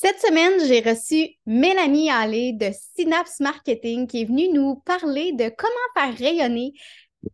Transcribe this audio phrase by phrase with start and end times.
[0.00, 5.50] Cette semaine, j'ai reçu Mélanie Allé de Synapse Marketing qui est venue nous parler de
[5.58, 6.72] comment faire rayonner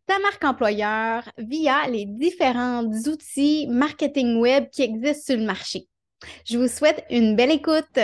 [0.06, 5.88] ta marque employeur via les différents outils marketing web qui existent sur le marché.
[6.46, 7.98] Je vous souhaite une belle écoute.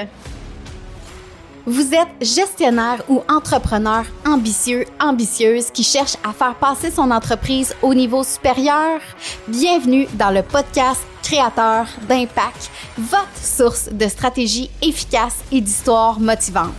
[1.70, 7.94] Vous êtes gestionnaire ou entrepreneur ambitieux, ambitieuse qui cherche à faire passer son entreprise au
[7.94, 8.98] niveau supérieur?
[9.46, 16.74] Bienvenue dans le podcast Créateur d'impact, votre source de stratégies efficaces et d'histoires motivantes.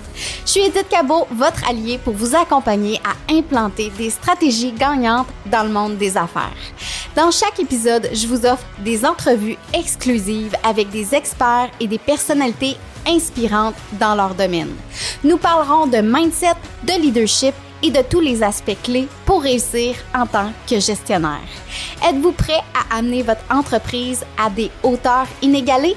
[0.46, 5.64] Je suis Edith Cabot, votre allié pour vous accompagner à implanter des stratégies gagnantes dans
[5.64, 6.52] le monde des affaires.
[7.16, 12.76] Dans chaque épisode, je vous offre des entrevues exclusives avec des experts et des personnalités
[13.08, 14.74] inspirantes dans leur domaine.
[15.24, 20.26] Nous parlerons de mindset, de leadership et de tous les aspects clés pour réussir en
[20.26, 21.40] tant que gestionnaire.
[22.08, 25.96] Êtes-vous prêt à amener votre entreprise à des hauteurs inégalées?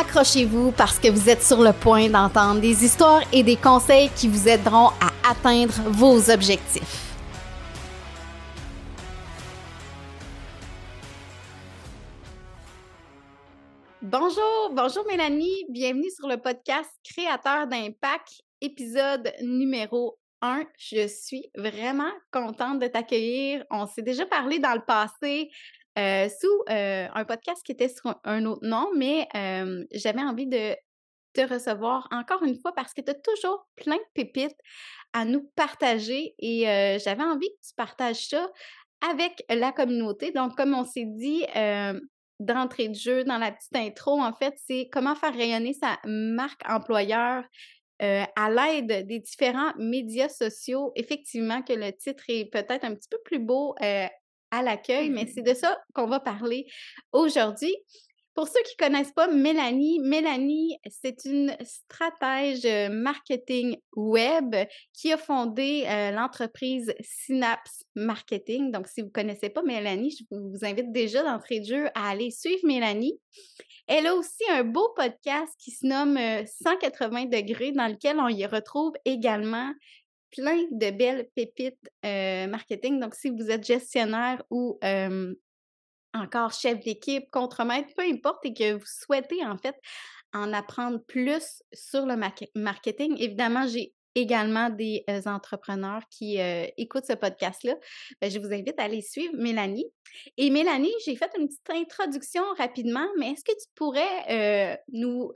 [0.00, 4.28] Accrochez-vous parce que vous êtes sur le point d'entendre des histoires et des conseils qui
[4.28, 7.07] vous aideront à atteindre vos objectifs.
[14.10, 20.18] Bonjour, bonjour Mélanie, bienvenue sur le podcast Créateur d'impact, épisode numéro
[20.78, 23.66] je suis vraiment contente de t'accueillir.
[23.70, 25.50] On s'est déjà parlé dans le passé
[25.98, 29.28] euh, sous euh, un podcast qui était sur un autre nom, mais
[29.92, 30.74] j'avais envie de
[31.34, 34.56] te recevoir encore une fois parce que tu as toujours plein de pépites
[35.12, 38.48] à nous partager et euh, j'avais envie que tu partages ça
[39.06, 40.32] avec la communauté.
[40.32, 41.44] Donc, comme on s'est dit
[42.40, 46.62] d'entrée de jeu dans la petite intro, en fait, c'est comment faire rayonner sa marque
[46.68, 47.44] employeur
[48.00, 53.08] euh, à l'aide des différents médias sociaux, effectivement que le titre est peut-être un petit
[53.08, 54.06] peu plus beau euh,
[54.50, 56.66] à l'accueil, mais c'est de ça qu'on va parler
[57.12, 57.74] aujourd'hui.
[58.38, 64.54] Pour ceux qui ne connaissent pas Mélanie, Mélanie, c'est une stratège euh, marketing web
[64.92, 65.82] qui a fondé
[66.14, 68.70] l'entreprise Synapse Marketing.
[68.70, 72.10] Donc, si vous ne connaissez pas Mélanie, je vous invite déjà d'entrer de jeu à
[72.10, 73.18] aller suivre Mélanie.
[73.88, 78.28] Elle a aussi un beau podcast qui se nomme 180 euh, degrés dans lequel on
[78.28, 79.72] y retrouve également
[80.30, 83.00] plein de belles pépites euh, marketing.
[83.00, 84.78] Donc, si vous êtes gestionnaire ou
[86.14, 89.76] encore chef d'équipe, contremaître, peu importe, et que vous souhaitez en fait
[90.32, 92.16] en apprendre plus sur le
[92.54, 96.38] marketing, évidemment, j'ai également des entrepreneurs qui
[96.76, 97.76] écoutent ce podcast-là,
[98.20, 99.86] ben, je vous invite à aller suivre Mélanie.
[100.36, 105.30] Et Mélanie, j'ai fait une petite introduction rapidement, mais est-ce que tu pourrais nous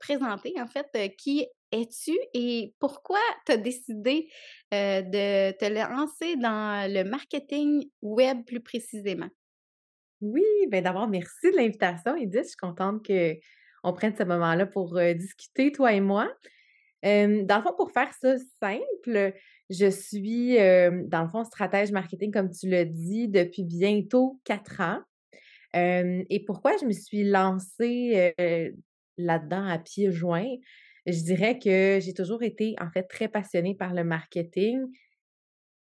[0.00, 4.28] présenter en fait qui es-tu et pourquoi tu as décidé
[4.72, 9.28] de te lancer dans le marketing web plus précisément?
[10.26, 12.44] Oui, bien d'abord, merci de l'invitation, Edith.
[12.44, 16.30] Je suis contente qu'on prenne ce moment-là pour discuter, toi et moi
[17.04, 19.34] dans le fond, pour faire ça simple,
[19.68, 25.00] je suis, dans le fond, stratège marketing, comme tu l'as dit, depuis bientôt quatre ans.
[25.74, 28.34] et pourquoi je me suis lancée
[29.18, 30.56] là-dedans à pieds joints?
[31.06, 34.80] Je dirais que j'ai toujours été, en fait, très passionnée par le marketing.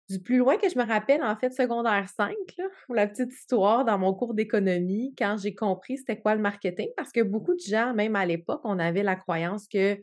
[0.10, 2.34] Du plus loin que je me rappelle, en fait, secondaire 5,
[2.86, 6.88] pour la petite histoire, dans mon cours d'économie, quand j'ai compris c'était quoi le marketing,
[6.96, 10.00] parce que beaucoup de gens, même à l'époque, on avait la croyance que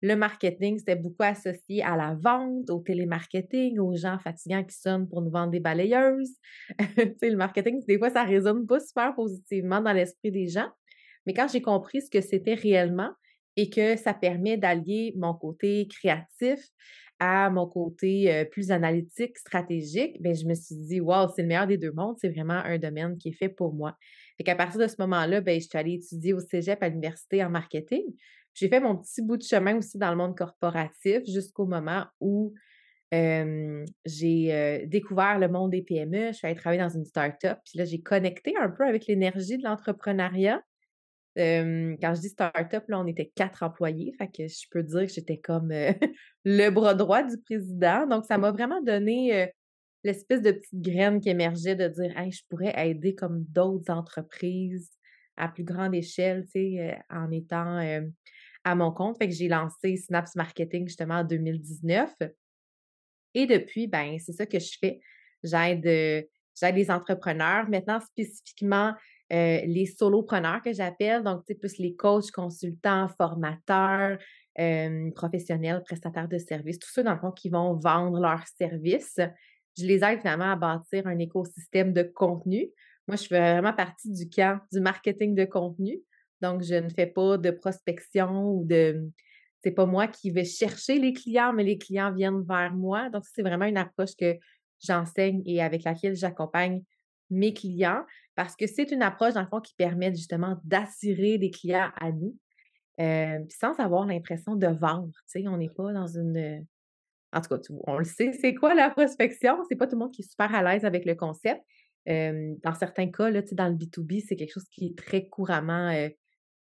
[0.00, 5.08] le marketing, c'était beaucoup associé à la vente, au télémarketing, aux gens fatigants qui sonnent
[5.08, 6.34] pour nous vendre des balayeuses.
[7.22, 10.68] le marketing, des fois, ça résonne pas super positivement dans l'esprit des gens.
[11.24, 13.10] Mais quand j'ai compris ce que c'était réellement
[13.56, 16.58] et que ça permet d'allier mon côté créatif
[17.24, 21.48] à mon côté euh, plus analytique, stratégique, ben je me suis dit, wow, c'est le
[21.48, 23.96] meilleur des deux mondes, c'est vraiment un domaine qui est fait pour moi.
[24.36, 27.44] Fait qu'à partir de ce moment-là, ben, je suis allée étudier au cégep à l'université
[27.44, 28.02] en marketing.
[28.54, 32.54] J'ai fait mon petit bout de chemin aussi dans le monde corporatif jusqu'au moment où
[33.12, 36.28] j'ai découvert le monde des PME.
[36.28, 37.58] Je suis allée travailler dans une start-up.
[37.64, 40.60] Puis là, j'ai connecté un peu avec l'énergie de l'entrepreneuriat.
[41.36, 44.14] Quand je dis start-up, là, on était quatre employés.
[44.18, 45.70] Fait que je peux dire que j'étais comme
[46.44, 48.06] le bras droit du président.
[48.06, 49.48] Donc, ça m'a vraiment donné
[50.04, 54.90] l'espèce de petite graine qui émergeait de dire je pourrais aider comme d'autres entreprises
[55.36, 57.80] à plus grande échelle, tu sais, en étant
[58.64, 59.18] à mon compte.
[59.18, 62.14] Fait que j'ai lancé Synapse Marketing justement en 2019.
[63.34, 65.00] Et depuis, ben, c'est ça que je fais.
[65.42, 66.22] J'aide, euh,
[66.58, 67.68] j'aide les entrepreneurs.
[67.68, 68.94] Maintenant, spécifiquement,
[69.32, 74.18] euh, les solopreneurs que j'appelle, donc plus les coachs, consultants, formateurs,
[74.58, 79.18] euh, professionnels, prestataires de services, tous ceux dans le fond qui vont vendre leurs services.
[79.78, 82.68] Je les aide finalement à bâtir un écosystème de contenu.
[83.08, 85.98] Moi, je fais vraiment partie du camp du marketing de contenu.
[86.42, 89.08] Donc, je ne fais pas de prospection ou de
[89.64, 93.08] c'est pas moi qui vais chercher les clients, mais les clients viennent vers moi.
[93.08, 94.36] Donc, c'est vraiment une approche que
[94.80, 96.82] j'enseigne et avec laquelle j'accompagne
[97.30, 101.50] mes clients parce que c'est une approche, dans le fond, qui permet justement d'attirer des
[101.50, 102.36] clients à nous
[103.00, 105.12] euh, sans avoir l'impression de vendre.
[105.30, 106.66] Tu sais, on n'est pas dans une.
[107.32, 109.62] En tout cas, on le sait, c'est quoi la prospection?
[109.68, 111.62] C'est pas tout le monde qui est super à l'aise avec le concept.
[112.08, 115.88] Euh, dans certains cas, là, dans le B2B, c'est quelque chose qui est très couramment
[115.88, 116.08] euh,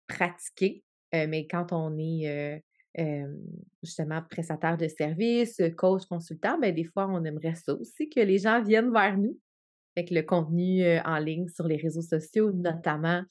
[0.07, 0.83] pratiqué.
[1.13, 2.63] mais quand on est
[3.83, 8.39] justement prestataire de services, coach, consultant, ben des fois, on aimerait ça aussi que les
[8.39, 9.37] gens viennent vers nous.
[9.97, 13.23] Avec le contenu en ligne sur les réseaux sociaux, notamment,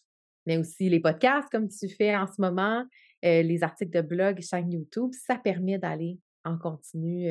[0.46, 2.84] mais aussi les podcasts comme tu fais en ce moment,
[3.22, 7.28] les articles de blog, chaîne YouTube, ça permet d'aller en continu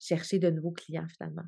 [0.00, 1.46] chercher de nouveaux clients finalement.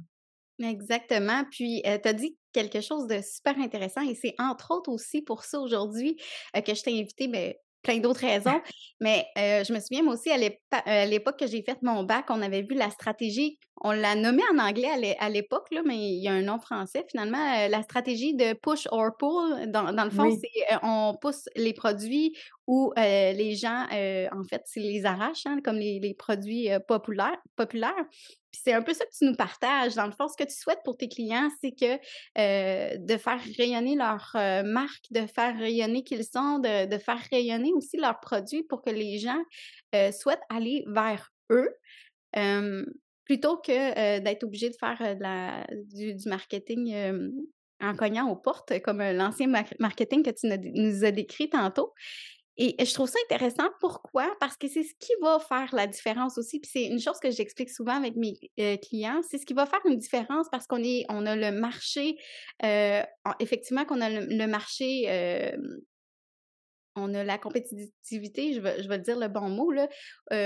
[0.62, 1.44] Exactement.
[1.50, 5.42] Puis, tu as dit quelque chose de super intéressant et c'est entre autres aussi pour
[5.42, 6.16] ça aujourd'hui
[6.54, 8.60] que je t'ai invité, mais plein d'autres raisons.
[9.00, 12.62] Mais je me souviens, moi aussi, à l'époque que j'ai fait mon bac, on avait
[12.62, 16.42] vu la stratégie, on l'a nommée en anglais à l'époque, mais il y a un
[16.42, 19.70] nom français finalement, la stratégie de push or pull.
[19.70, 22.36] Dans, le fond, c'est on pousse les produits
[22.66, 28.04] où les gens, en fait, c'est les arrachent, hein, comme les, produits populaires, populaires.
[28.52, 29.94] C'est un peu ça que tu nous partages.
[29.94, 33.96] Dans le fond, ce que tu souhaites pour tes clients, c'est que de faire rayonner
[33.96, 34.30] leur
[34.64, 38.90] marque, de faire rayonner qui ils sont, de, faire rayonner aussi leurs produits pour que
[38.90, 39.42] les gens
[40.12, 41.70] souhaitent aller vers eux.
[43.24, 45.16] plutôt que d'être obligé de faire
[45.86, 46.94] du, marketing
[47.80, 49.46] en cognant aux portes, comme l'ancien
[49.78, 51.94] marketing que tu nous as décrit tantôt.
[52.62, 53.70] Et je trouve ça intéressant.
[53.80, 54.36] Pourquoi?
[54.38, 56.60] Parce que c'est ce qui va faire la différence aussi.
[56.60, 58.38] Puis c'est une chose que j'explique souvent avec mes
[58.82, 59.22] clients.
[59.26, 62.18] C'est ce qui va faire une différence parce qu'on on a le marché,
[63.38, 65.54] effectivement qu'on a le, marché,
[66.96, 69.88] on a la compétitivité, je vais, je dire le bon mot, là,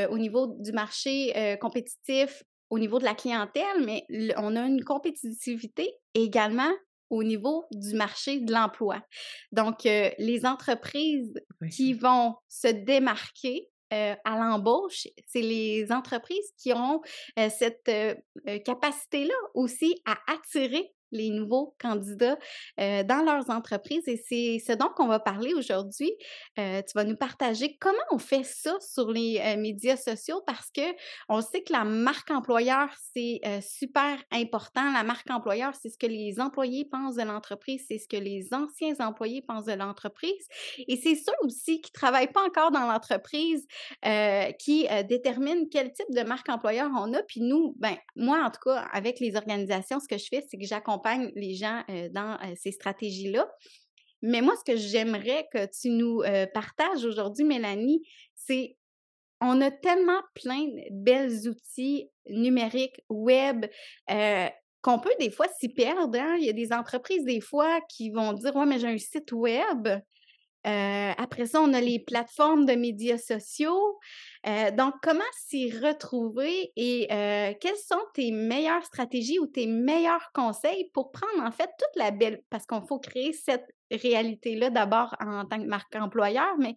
[0.08, 4.06] au niveau du marché compétitif, au niveau de la clientèle, mais
[4.36, 6.70] on a une compétitivité également
[7.14, 9.00] au niveau du marché de l'emploi.
[9.52, 11.34] Donc, euh, les entreprises
[11.70, 17.00] qui vont se démarquer euh, à l'embauche, c'est les entreprises qui ont
[17.38, 17.90] euh, cette
[18.64, 22.36] capacité-là aussi à attirer les nouveaux candidats
[22.76, 24.06] dans leurs entreprises.
[24.06, 26.12] Et c'est ce dont on va parler aujourd'hui.
[26.56, 30.82] tu vas nous partager comment on fait ça sur les médias sociaux parce que
[31.28, 34.92] on sait que la marque employeur, c'est super important.
[34.92, 38.52] La marque employeur, c'est ce que les employés pensent de l'entreprise, c'est ce que les
[38.52, 40.46] anciens employés pensent de l'entreprise.
[40.88, 43.66] Et c'est ceux aussi qui ne travaillent pas encore dans l'entreprise
[44.58, 47.22] qui déterminent quel type de marque employeur on a.
[47.22, 50.58] Puis nous, ben, moi, en tout cas, avec les organisations, ce que je fais, c'est
[50.58, 51.03] que j'accompagne
[51.34, 53.50] les gens dans ces stratégies-là.
[54.22, 56.22] Mais moi, ce que j'aimerais que tu nous
[56.52, 58.02] partages aujourd'hui, Mélanie,
[58.34, 58.76] c'est
[59.40, 63.66] on a tellement plein de belles outils numériques, web,
[64.08, 66.18] qu'on peut des fois s'y perdre.
[66.18, 66.36] Hein.
[66.38, 69.32] Il y a des entreprises, des fois, qui vont dire Ouais, mais j'ai un site
[69.32, 69.88] web.
[70.64, 73.98] Après ça, on a les plateformes de médias sociaux.
[74.46, 80.30] Euh, donc, comment s'y retrouver et euh, quelles sont tes meilleures stratégies ou tes meilleurs
[80.34, 85.16] conseils pour prendre en fait toute la belle, parce qu'on faut créer cette réalité-là d'abord
[85.20, 86.74] en tant que marque employeur, mais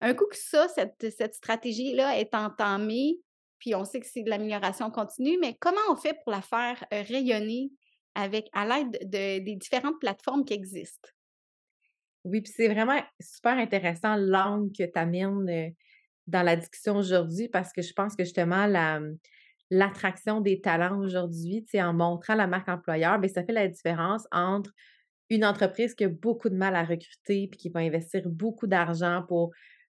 [0.00, 3.18] un coup que ça, cette, stratégie-là est entamée,
[3.58, 6.84] puis on sait que c'est de l'amélioration continue, mais comment on fait pour la faire
[6.92, 7.72] euh, rayonner
[8.14, 11.10] avec à l'aide de, des différentes plateformes qui existent?
[12.24, 15.72] Oui, puis c'est vraiment super intéressant l'angle que tu amènes
[16.26, 19.16] dans la discussion aujourd'hui parce que je pense que justement, la, mmh,
[19.70, 24.70] l'attraction des talents aujourd'hui, en montrant la marque employeur, bien, ça fait la différence entre
[25.30, 29.24] une entreprise qui a beaucoup de mal à recruter puis qui va investir beaucoup d'argent
[29.28, 29.52] pour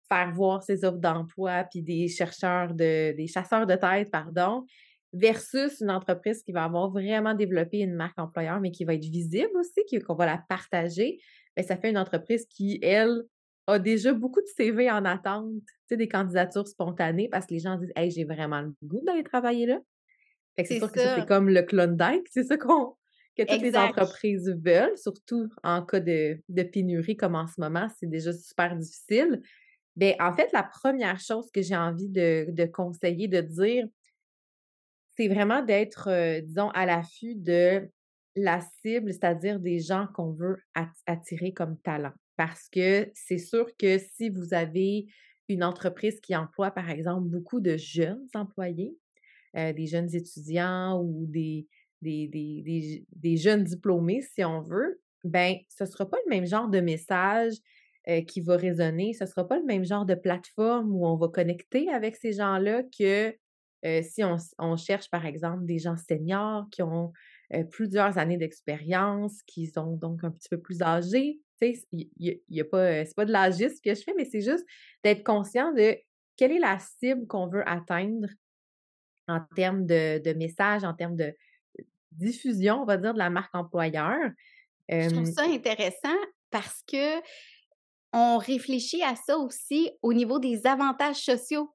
[0.10, 4.66] faire voir ses offres d'emploi puis des chercheurs de des chasseurs de tête pardon
[5.14, 9.06] versus une entreprise qui va avoir vraiment développé une marque employeur mais qui va être
[9.06, 11.20] visible aussi qu'on va la partager
[11.58, 13.24] bien, ça fait une entreprise qui elle
[13.68, 17.60] a déjà beaucoup de CV en attente, tu sais, des candidatures spontanées parce que les
[17.60, 19.80] gens disent Hey, j'ai vraiment le goût d'aller travailler là.
[20.56, 22.96] Fait que c'est sûr que c'est comme le Klondike, c'est ça qu'on
[23.38, 27.88] que toutes les entreprises veulent, surtout en cas de, de pénurie comme en ce moment,
[28.00, 29.42] c'est déjà super difficile.
[29.96, 33.88] Bien, en fait, la première chose que j'ai envie de, de, conseiller, de dire,
[35.16, 37.90] c'est vraiment d'être, euh, disons, à l'affût de
[38.38, 40.58] la cible, c'est-à-dire des gens qu'on veut
[41.06, 42.14] attirer comme talent.
[42.36, 45.08] Parce que c'est sûr que si vous avez
[45.50, 48.96] une entreprise qui emploie, par exemple, beaucoup de jeunes employés,
[49.56, 51.68] euh, des jeunes étudiants ou des,
[52.02, 56.80] des, jeunes diplômés, si on veut, ben ce ne sera pas le même genre de
[56.80, 57.56] message
[58.28, 59.14] qui va résonner.
[59.14, 62.34] Ce ne sera pas le même genre de plateforme où on va connecter avec ces
[62.34, 63.36] gens-là que
[64.02, 67.12] si on, cherche, par exemple, des gens seniors qui ont
[67.72, 71.40] plusieurs années d'expérience, qui sont donc un petit peu plus âgés.
[71.60, 72.10] Tu sais, il
[72.50, 74.66] y, a pas, c'est pas de l'agisme que je fais, mais c'est juste
[75.04, 75.98] d'être conscient de
[76.36, 78.28] quelle est la cible qu'on veut atteindre
[79.28, 81.34] en termes de, de messages, en termes de
[82.12, 84.18] diffusion, on va dire, de la marque employeur.
[84.90, 86.16] Je trouve ça intéressant
[86.52, 87.20] parce que
[88.14, 91.74] on réfléchit à ça aussi au niveau des avantages sociaux.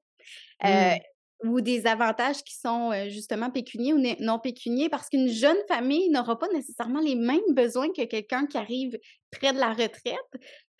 [0.63, 0.97] Mmh
[1.43, 6.39] ou des avantages qui sont justement pécuniers ou non pécuniers parce qu'une jeune famille n'aura
[6.39, 8.97] pas nécessairement les mêmes besoins que quelqu'un qui arrive
[9.39, 10.17] près de la retraite.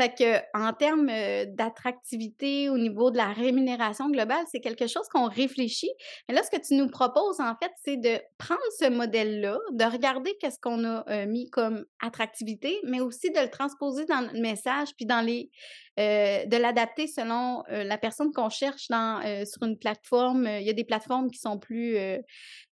[0.02, 1.12] Fait que en termes
[1.56, 5.92] d'attractivité au niveau de la rémunération globale, c'est quelque chose qu'on réfléchit.
[6.28, 9.84] Mais là, ce que tu nous proposes, en fait, c'est de prendre ce modèle-là, de
[9.86, 14.90] regarder qu'est-ce qu'on a mis comme attractivité, mais aussi de le transposer dans le message,
[14.98, 15.52] puis dans les
[15.96, 20.48] de l'adapter selon la personne qu'on cherche dans, sur une plateforme.
[20.48, 21.98] Il y a des plateformes qui sont plus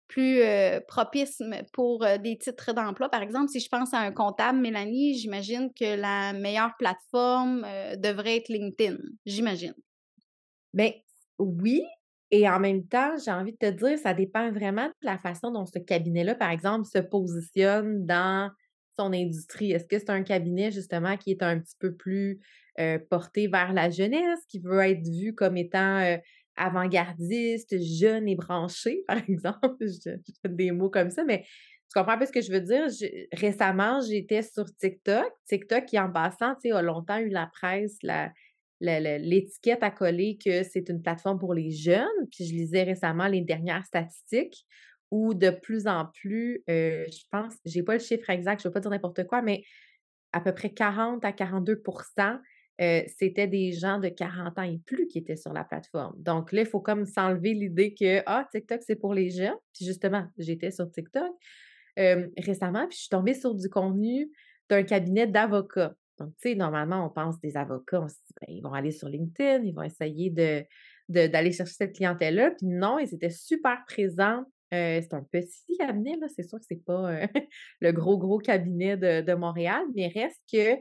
[0.09, 0.41] plus
[0.87, 3.07] propice pour des titres d'emploi.
[3.07, 7.61] Par exemple, si je pense à un comptable, Mélanie, j'imagine que la meilleure plateforme
[7.95, 8.97] devrait être LinkedIn.
[9.25, 9.75] J'imagine.
[10.73, 10.91] Bien,
[11.37, 11.83] oui.
[12.31, 15.51] Et en même temps, j'ai envie de te dire, ça dépend vraiment de la façon
[15.51, 18.51] dont ce cabinet-là, par exemple, se positionne dans
[18.99, 19.71] son industrie.
[19.71, 22.39] Est-ce que c'est un cabinet, justement, qui est un petit peu plus
[23.09, 26.17] porté vers la jeunesse, qui veut être vu comme étant
[26.59, 29.75] avant-gardiste, jeune et branché, par exemple.
[29.79, 30.11] je,
[30.43, 32.85] donne des mots comme ça, mais tu comprends un peu ce que je veux dire?
[33.33, 35.31] récemment, j'étais sur TikTok.
[35.47, 38.31] TikTok, qui en passant, a longtemps eu la presse, la,
[38.79, 42.05] l'étiquette à coller que c'est une plateforme pour les jeunes.
[42.31, 44.65] Puis je lisais récemment les dernières statistiques
[45.11, 48.69] où de plus en plus, euh, je pense, j'ai pas le chiffre exact, je ne
[48.69, 49.63] veux pas dire n'importe quoi, mais
[50.33, 51.81] à peu près 40 à 42
[52.81, 56.13] euh, c'était des gens de 40 ans et plus qui étaient sur la plateforme.
[56.17, 59.57] Donc là, il faut comme s'enlever l'idée que ah, TikTok, c'est pour les jeunes.
[59.73, 61.29] Puis justement, j'étais sur TikTok
[61.99, 64.31] euh, récemment, puis je suis tombée sur du contenu
[64.69, 65.93] d'un cabinet d'avocats.
[66.19, 68.91] Donc, tu sais, normalement, on pense des avocats, on se dit, ben, ils vont aller
[68.91, 70.63] sur LinkedIn, ils vont essayer de,
[71.09, 72.51] d'aller chercher cette clientèle-là.
[72.51, 74.45] Puis non, ils étaient super présents.
[74.73, 77.21] Euh, c'est un petit cabinet, là, c'est sûr que c'est pas
[77.81, 80.75] le gros, gros cabinet de, de Montréal, mais reste que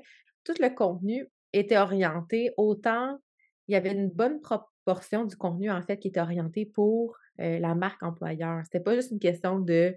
[0.45, 3.19] tout le contenu était orienté autant,
[3.67, 7.75] il y avait une bonne proportion du contenu, en fait, qui était orienté pour la
[7.75, 8.62] marque employeur.
[8.64, 9.97] C'était pas juste une question de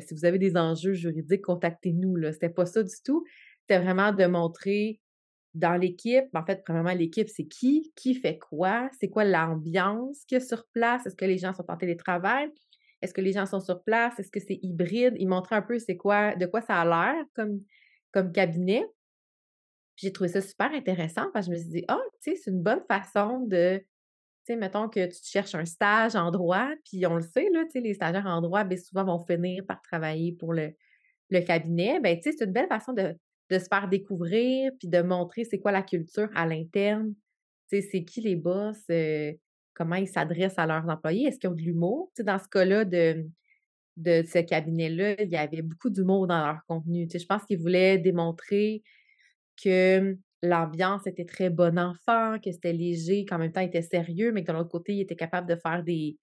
[0.00, 2.16] si vous avez des enjeux juridiques, contactez-nous.
[2.16, 2.32] Là.
[2.32, 3.24] C'était pas ça du tout.
[3.60, 5.00] C'était vraiment de montrer
[5.54, 10.38] dans l'équipe, en fait, premièrement, l'équipe, c'est qui, qui fait quoi, c'est quoi l'ambiance qu'il
[10.38, 12.50] y a sur place, est-ce que les gens sont en télétravail,
[13.02, 15.78] est-ce que les gens sont sur place, est-ce que c'est hybride, ils montraient un peu
[15.78, 17.62] c'est quoi, de quoi ça a l'air comme,
[18.12, 18.84] comme cabinet
[19.98, 22.50] j'ai trouvé ça super intéressant parce que je me suis dit, ah, tu sais, c'est
[22.50, 23.84] une bonne façon de, tu
[24.44, 27.72] sais, mettons que tu cherches un stage en droit, puis on le sait, là, tu
[27.72, 30.72] sais, les stagiaires en droit, bien souvent vont finir par travailler pour le,
[31.30, 31.98] le cabinet.
[32.00, 33.16] Ben, tu sais, c'est une belle façon de,
[33.50, 37.14] de, se faire découvrir, puis de montrer c'est quoi la culture à l'interne.
[37.68, 39.32] Tu sais, c'est qui les boss, euh,
[39.74, 42.12] comment ils s'adressent à leurs employés, est-ce qu'ils ont de l'humour?
[42.14, 43.26] Tu sais, dans ce cas-là de,
[43.96, 47.08] de ce cabinet-là, il y avait beaucoup d'humour dans leur contenu.
[47.08, 48.84] Tu sais, je pense qu'ils voulaient démontrer
[49.62, 54.32] que l'ambiance était très bon enfant, que c'était léger, qu'en même temps, il était sérieux,
[54.32, 56.16] mais que de l'autre côté, il était capable de faire des,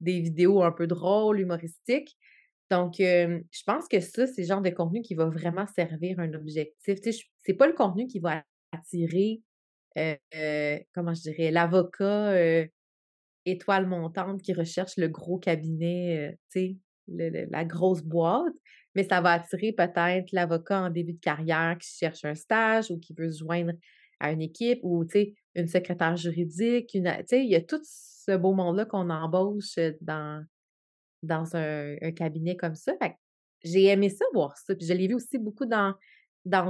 [0.00, 2.16] des vidéos un peu drôles, humoristiques.
[2.70, 6.32] Donc, je pense que ça, c'est le genre de contenu qui va vraiment servir un
[6.32, 7.00] objectif.
[7.00, 9.42] Tu sais, c'est pas le contenu qui va attirer,
[10.94, 12.34] comment je dirais, l'avocat
[13.44, 16.76] étoile montante qui recherche le gros cabinet, tu sais,
[17.50, 18.54] la grosse boîte
[18.94, 22.98] mais ça va attirer peut-être l'avocat en début de carrière qui cherche un stage ou
[22.98, 23.72] qui veut se joindre
[24.20, 27.60] à une équipe ou, tu sais, une secrétaire juridique, une, tu sais, il y a
[27.60, 30.44] tout ce beau monde-là qu'on embauche dans,
[31.22, 32.92] dans un, cabinet comme ça.
[33.64, 34.74] j'ai aimé ça, voir ça.
[34.74, 35.94] Puis je l'ai vu aussi beaucoup dans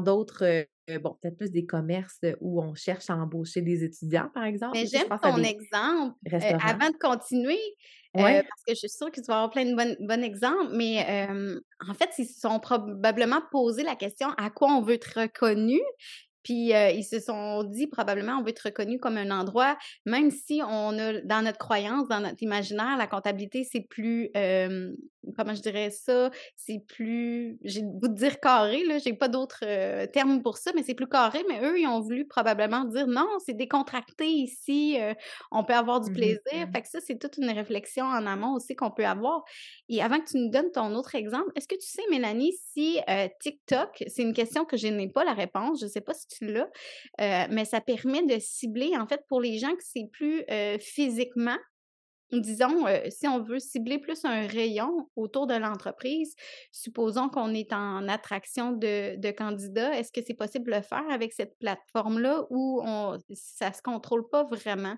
[0.02, 0.66] d'autres,
[1.00, 4.78] bon, peut-être plus des commerces où on cherche à embaucher des étudiants, par exemple.
[4.78, 6.16] Mais j'aime ton exemple.
[6.62, 7.60] avant de continuer,
[8.14, 11.26] parce que je suis sûre que tu vas avoir plein de bons, bons exemples, mais
[11.88, 15.80] en fait, ils se sont probablement posé la question à quoi on veut être reconnu.
[16.42, 20.60] Puis ils se sont dit probablement on veut être reconnu comme un endroit, même si
[20.66, 24.30] on a dans notre croyance, dans notre imaginaire, la comptabilité c'est plus
[25.36, 29.64] comment je dirais ça, c'est plus j'ai de dire carré là, j'ai pas d'autres
[30.06, 31.44] termes pour ça, mais c'est plus carré.
[31.48, 34.98] Mais eux ils ont voulu probablement dire non, c'est décontracté ici,
[35.50, 36.68] on peut avoir du mmh plaisir.
[36.72, 39.44] Fait que ça c'est toute une réflexion en amont aussi qu'on peut avoir.
[39.88, 42.98] Et avant que tu nous donnes ton autre exemple, est-ce que tu sais Mélanie si
[43.40, 46.46] TikTok, c'est une question que je n'ai pas la réponse, je sais pas si tu
[46.46, 46.68] l'as.
[47.48, 50.44] mais ça permet de cibler, en fait, pour les gens que c'est plus
[50.80, 51.58] physiquement
[52.40, 56.34] disons, si on veut cibler plus un rayon autour de l'entreprise,
[56.70, 61.32] supposons qu'on est en attraction de, candidats, est-ce que c'est possible de le faire avec
[61.32, 62.82] cette plateforme-là ou
[63.34, 64.96] ça ne se contrôle pas vraiment?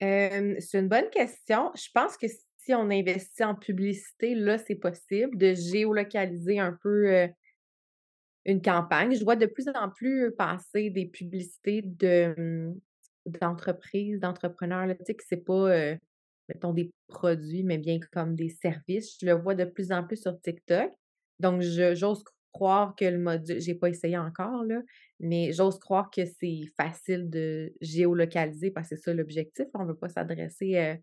[0.00, 1.72] c'est une bonne question.
[1.74, 7.28] Je pense que si on investit en publicité, là, c'est possible de géolocaliser un peu
[8.48, 9.14] une campagne.
[9.14, 12.80] Je vois de plus en plus passer des publicités de, mmh,
[13.40, 15.96] d'entreprise, d'entrepreneurs, tu sais, que c'est pas, euh,
[16.48, 19.18] mettons, des produits, mais bien comme des services.
[19.20, 20.90] Je le vois de plus en plus sur TikTok.
[21.38, 24.80] Donc, j'ose croire que le module, j'ai pas essayé encore, là,
[25.20, 29.66] mais j'ose croire que c'est facile de géolocaliser parce que c'est ça l'objectif.
[29.74, 30.94] On veut pas s'adresser euh,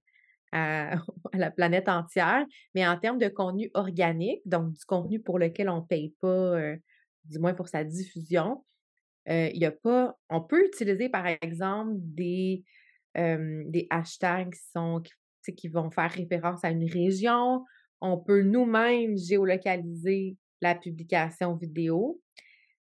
[0.52, 0.96] à,
[1.34, 2.44] la planète entière.
[2.74, 6.76] Mais en termes de contenu organique, donc du contenu pour lequel on paye pas, euh,
[7.30, 8.64] du moins pour sa diffusion,
[9.28, 10.18] y a pas.
[10.30, 12.64] On peut utiliser, par exemple, des,
[13.16, 15.02] des hashtags qui sont
[15.52, 17.64] qui vont faire référence à une région.
[18.02, 22.20] On peut nous-mêmes géolocaliser la publication vidéo.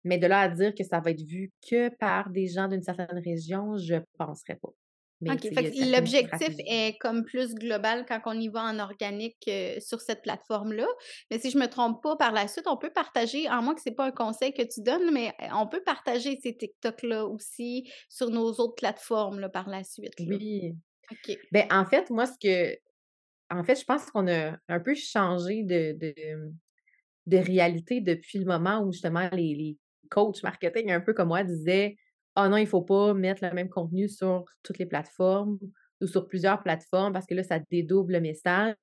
[0.04, 2.82] Mais de là à dire que ça va être vu que par des gens d'une
[2.82, 4.72] certaine région, je ne penserais pas.
[5.30, 5.48] OK.
[5.54, 10.86] l'objectif est comme plus global quand on y va en organique euh, sur cette plateforme-là.
[11.30, 13.80] Mais si je me trompe pas, par la suite, on peut partager, en moins que
[13.82, 17.90] c'est pas un conseil que tu donnes, mais euh, on peut partager ces TikTok-là aussi
[18.08, 20.14] sur nos autres plateformes là, par la suite.
[20.20, 20.74] Oui.
[21.10, 21.38] OK.
[21.52, 22.76] Ben, en fait, moi, ce que.
[23.50, 25.96] En fait, je pense qu'on a un peu changé de,
[27.26, 29.78] de, réalité depuis le moment où justement les, les
[30.10, 31.96] coachs marketing, un peu comme moi, disaient
[32.36, 35.58] ah non, il ne faut pas mettre le même contenu sur toutes les plateformes
[36.00, 38.74] ou sur plusieurs plateformes parce que là, ça dédouble le message.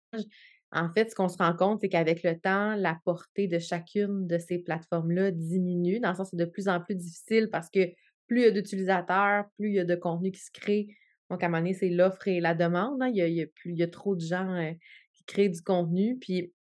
[0.71, 4.25] En fait, ce qu'on se rend compte, c'est qu'avec le temps, la portée de chacune
[4.25, 7.89] de ces plateformes-là diminue, dans le sens c'est de plus en plus difficile parce que
[8.27, 10.87] plus il y a d'utilisateurs, plus il y a de contenu qui se crée.
[11.29, 13.01] Donc, à un moment donné, c'est l'offre et la demande.
[13.01, 13.09] Hein.
[13.09, 14.71] Il, y a, il y a trop de gens euh,
[15.13, 16.53] qui créent du contenu, puis,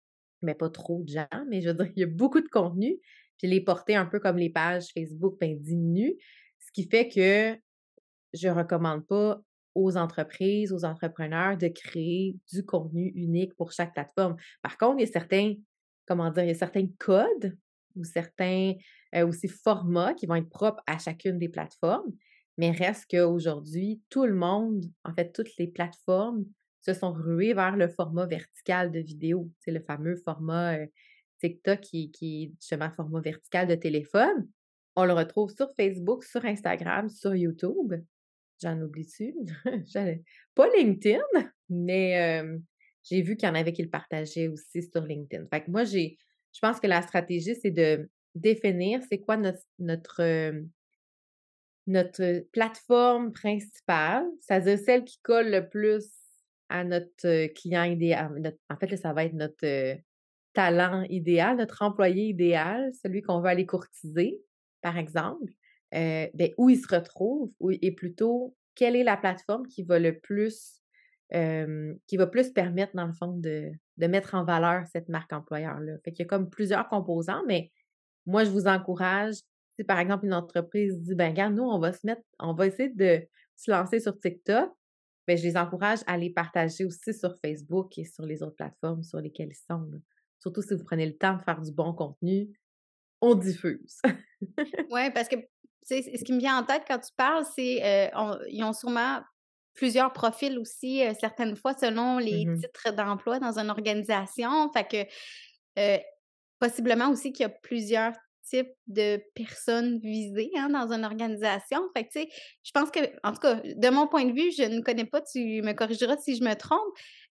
[0.40, 2.98] mais pas trop de gens, mais je veux dire, il y a beaucoup de contenu.
[3.38, 6.16] Puis les portées, un peu comme les pages Facebook, ben, diminuent.
[6.68, 7.58] Ce qui fait que
[8.34, 9.40] je ne recommande pas
[9.74, 14.36] aux entreprises, aux entrepreneurs de créer du contenu unique pour chaque plateforme.
[14.60, 15.54] Par contre, il y a certains,
[16.06, 17.56] comment dire, il y a certains codes
[17.96, 18.74] ou certains
[19.14, 22.12] euh, aussi formats qui vont être propres à chacune des plateformes.
[22.58, 26.44] Mais reste qu'aujourd'hui, tout le monde, en fait, toutes les plateformes
[26.82, 29.50] se sont ruées vers le format vertical de vidéo.
[29.60, 30.86] C'est le fameux format euh,
[31.40, 34.48] TikTok qui, qui est justement format vertical de téléphone.
[35.00, 37.94] On le retrouve sur Facebook, sur Instagram, sur YouTube.
[38.60, 39.32] J'en oublie-tu?
[40.56, 41.20] Pas LinkedIn,
[41.68, 42.42] mais
[43.04, 45.46] j'ai vu qu'il y en avait qui le partageaient aussi sur LinkedIn.
[45.52, 46.18] Fait moi, j'ai,
[46.52, 50.50] je pense que la stratégie, c'est de définir c'est quoi notre
[52.50, 56.10] plateforme principale, c'est-à-dire celle qui colle le plus
[56.70, 58.52] à notre client idéal.
[58.68, 59.96] en fait, ça va être notre
[60.54, 64.42] talent idéal, notre employé idéal, celui qu'on veut aller courtiser
[64.82, 65.52] par exemple,
[65.92, 70.82] ben, où ils se retrouvent, et plutôt quelle est la plateforme qui va le plus,
[71.32, 75.98] qui va plus permettre, dans le fond, de, de mettre en valeur cette marque employeur-là?
[76.04, 77.70] Fait qu'il y a comme plusieurs composants, mais
[78.26, 79.36] moi, je vous encourage,
[79.76, 82.66] si par exemple une entreprise dit, ben regarde, nous, on va se mettre, on va
[82.66, 83.22] essayer de
[83.56, 84.70] se lancer sur TikTok,
[85.26, 89.02] ben, je les encourage à les partager aussi sur Facebook et sur les autres plateformes
[89.02, 89.90] sur lesquelles ils sont.
[90.40, 92.48] Surtout si vous prenez le temps de faire du bon contenu,
[93.20, 94.00] on diffuse.
[94.90, 95.36] oui, parce que
[95.88, 99.20] ce qui me vient en tête quand tu parles, c'est euh, ils ont sûrement
[99.74, 104.70] plusieurs profils aussi, euh, certaines fois selon les mmh titres d'emploi dans une organisation.
[104.72, 105.08] Fait que
[105.78, 105.98] euh,
[106.58, 108.12] possiblement aussi qu'il y a plusieurs
[108.86, 111.80] de personnes visées hein, dans une organisation.
[111.96, 112.28] Fait que, tu sais,
[112.64, 115.20] je pense que, en tout cas, de mon point de vue, je ne connais pas,
[115.20, 116.80] tu me corrigeras si je me trompe.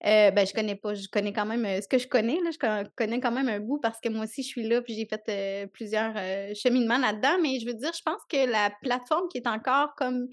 [0.04, 2.50] Euh, ben, je connais pas, je connais quand même euh, ce que je connais, là,
[2.50, 5.06] je connais quand même un bout parce que moi aussi, je suis là, puis j'ai
[5.06, 6.14] fait euh, plusieurs
[6.54, 7.38] cheminements là-dedans.
[7.42, 10.28] Mais je veux dire, je pense que la plateforme qui est encore comme.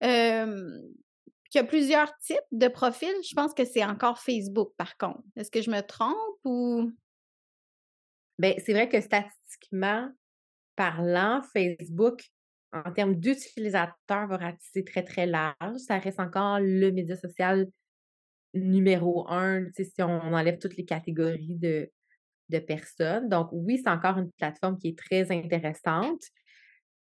[0.00, 5.22] qui a plusieurs types de profils, je pense que c'est encore Facebook, par contre.
[5.36, 6.90] Est-ce que je me trompe ou?
[8.40, 10.08] Bien, c'est vrai que statistiquement
[10.74, 12.22] parlant, Facebook,
[12.72, 15.76] en termes d'utilisateurs, va ratisser très, très large.
[15.76, 17.66] Ça reste encore le média social
[18.54, 21.90] numéro un, si on enlève toutes les catégories de,
[22.48, 23.28] de personnes.
[23.28, 26.22] Donc, oui, c'est encore une plateforme qui est très intéressante.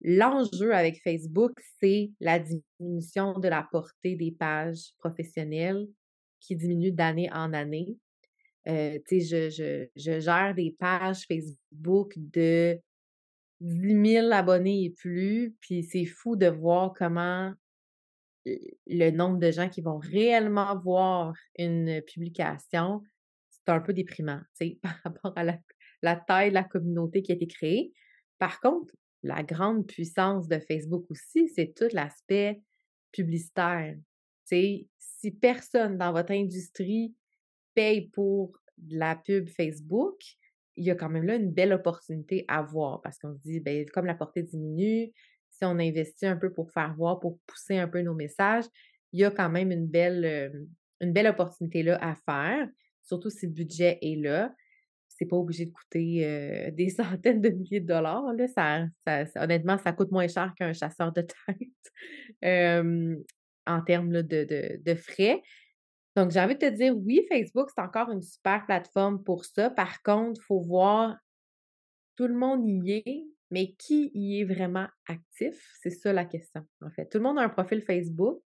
[0.02, 5.88] L'enjeu avec Facebook, c'est la diminution de la portée des pages professionnelles
[6.41, 7.95] qui diminue d'année en année.
[8.67, 12.80] Euh, je, je, je, gère des pages Facebook de
[13.62, 17.54] 10 000 abonnés et plus, puis c'est fou de voir comment
[18.45, 23.02] le nombre de gens qui vont réellement voir une publication,
[23.50, 24.41] c'est un peu déprimant,
[24.82, 27.93] par rapport à la, taille de la communauté qui a été créée.
[28.38, 28.93] Par contre,
[29.24, 32.62] la grande puissance de Facebook aussi, c'est tout l'aspect
[33.12, 33.98] publicitaire.
[34.45, 37.13] Si personne dans votre industrie
[38.13, 40.22] pour de la pub Facebook,
[40.76, 43.60] il y a quand même là une belle opportunité à voir parce qu'on se dit,
[43.60, 45.12] ben, comme la portée diminue,
[45.50, 48.65] si on investit un peu pour faire voir, pour pousser un peu nos messages,
[49.12, 50.50] il y a quand même une belle, euh,
[51.02, 52.68] une belle opportunité là à faire,
[53.04, 54.54] surtout si le budget est là.
[55.08, 58.34] C'est pas obligé de coûter euh, des centaines de milliers de dollars.
[58.34, 58.48] Là.
[58.48, 61.60] Ça, honnêtement, ça coûte moins cher qu'un chasseur de tête
[63.68, 65.42] en termes de, de, frais.
[66.15, 69.69] Donc, j'ai envie de te dire, oui, Facebook, c'est encore une super plateforme pour ça.
[69.69, 71.17] Par contre, il faut voir,
[72.15, 75.56] tout le monde y est, mais qui y est vraiment actif?
[75.82, 77.08] C'est ça la question, en fait.
[77.08, 78.41] Tout le monde a un profil Facebook,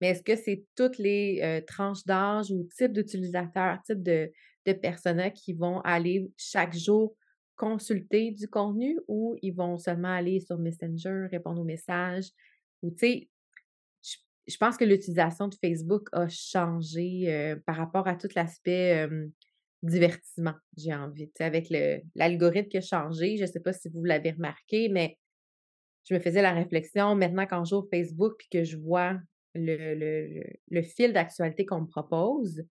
[0.00, 4.30] mais est-ce que c'est toutes les euh, tranches d'âge ou types d'utilisateurs, types de,
[4.66, 7.16] de personnes qui vont aller chaque jour
[7.56, 12.30] consulter du contenu ou ils vont seulement aller sur Messenger, répondre aux messages?
[12.82, 13.28] Ou, tu sais,
[14.46, 19.08] je, pense que l'utilisation de Facebook a changé euh, par rapport à tout l'aspect
[19.82, 21.30] divertissement, j'ai envie.
[21.38, 21.68] avec
[22.14, 25.18] l'algorithme qui a changé, je ne sais pas si vous l'avez remarqué, mais
[26.08, 29.18] je me faisais la réflexion maintenant quand j'ouvre Facebook puis que je vois
[29.54, 32.64] le, le, le fil d'actualité qu'on me propose,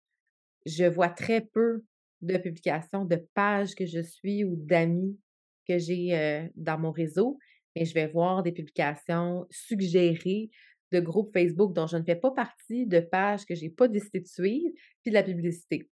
[0.66, 1.84] je vois très peu
[2.22, 5.20] de publications, de pages que je suis ou d'amis
[5.68, 7.38] que j'ai euh, dans mon réseau,
[7.76, 10.50] mais je vais voir des publications suggérées
[10.94, 13.88] de groupes Facebook dont je ne fais pas partie, de pages que je n'ai pas
[13.88, 15.90] décidé de suivre, puis de la publicité.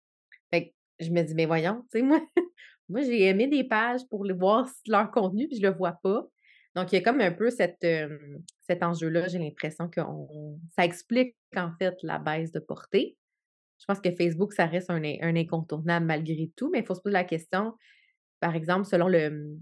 [0.52, 2.22] Fait je me dis, mais voyons, tu sais, moi,
[2.90, 6.28] moi j'ai aimé des pages pour les voir leur contenu, puis je le vois pas.
[6.76, 7.84] Donc, il y a comme un peu cet
[8.84, 10.02] enjeu-là, j'ai l'impression que
[10.76, 13.18] ça explique en fait la baisse de portée.
[13.80, 17.14] Je pense que Facebook, ça reste un, incontournable malgré tout, mais il faut se poser
[17.14, 17.74] la question,
[18.40, 19.58] par exemple, selon le,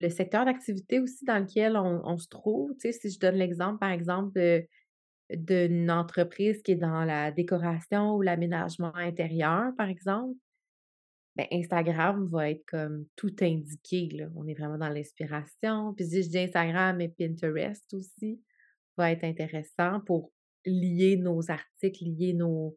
[0.00, 2.72] le secteur d'activité aussi dans lequel on, se trouve.
[2.72, 4.40] Tu sais, si je donne l'exemple, par exemple,
[5.30, 10.34] d'une entreprise qui est dans la décoration ou l'aménagement intérieur, par exemple,
[11.36, 14.08] ben, Instagram va être comme tout indiqué.
[14.12, 14.28] Là.
[14.36, 15.92] On est vraiment dans l'inspiration.
[15.94, 18.40] Puis si je dis Instagram et Pinterest aussi,
[18.96, 20.32] va être intéressant pour
[20.64, 22.76] lier nos articles, lier nos,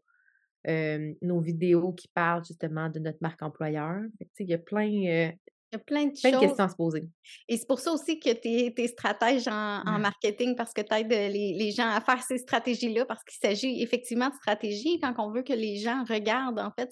[0.65, 4.01] nos vidéos qui parlent justement de notre marque employeur.
[4.39, 5.31] il y a plein, euh,
[5.71, 7.03] il y a plein de questions à se poser.
[7.47, 11.09] Et c'est pour ça aussi que tu es, stratège en, marketing parce que tu aides
[11.09, 15.31] les, les, gens à faire ces stratégies-là parce qu'il s'agit effectivement de stratégie quand on
[15.31, 16.91] veut que les gens regardent en fait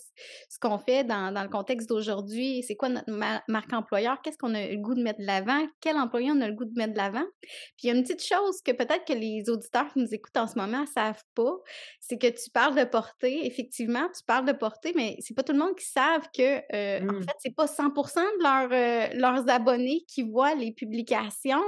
[0.50, 2.64] ce qu'on fait dans, dans, le contexte d'aujourd'hui.
[2.68, 3.12] C'est quoi notre
[3.48, 4.22] marque employeur?
[4.22, 5.66] Qu'est-ce qu'on a le goût de mettre de l'avant?
[5.82, 7.26] Quel employé on a le goût de mettre de l'avant?
[7.42, 10.38] Puis il y a une petite chose que peut-être que les auditeurs qui nous écoutent
[10.38, 11.56] en ce moment ne savent pas,
[12.00, 13.46] c'est que tu parles de portée.
[13.48, 17.00] Effectivement, tu parles de portée, mais c'est pas tout le monde qui savent que euh,
[17.02, 17.24] en mmh.
[17.24, 21.64] fait, c'est pas 100 de leur euh, leurs abonnés qui voient les publications.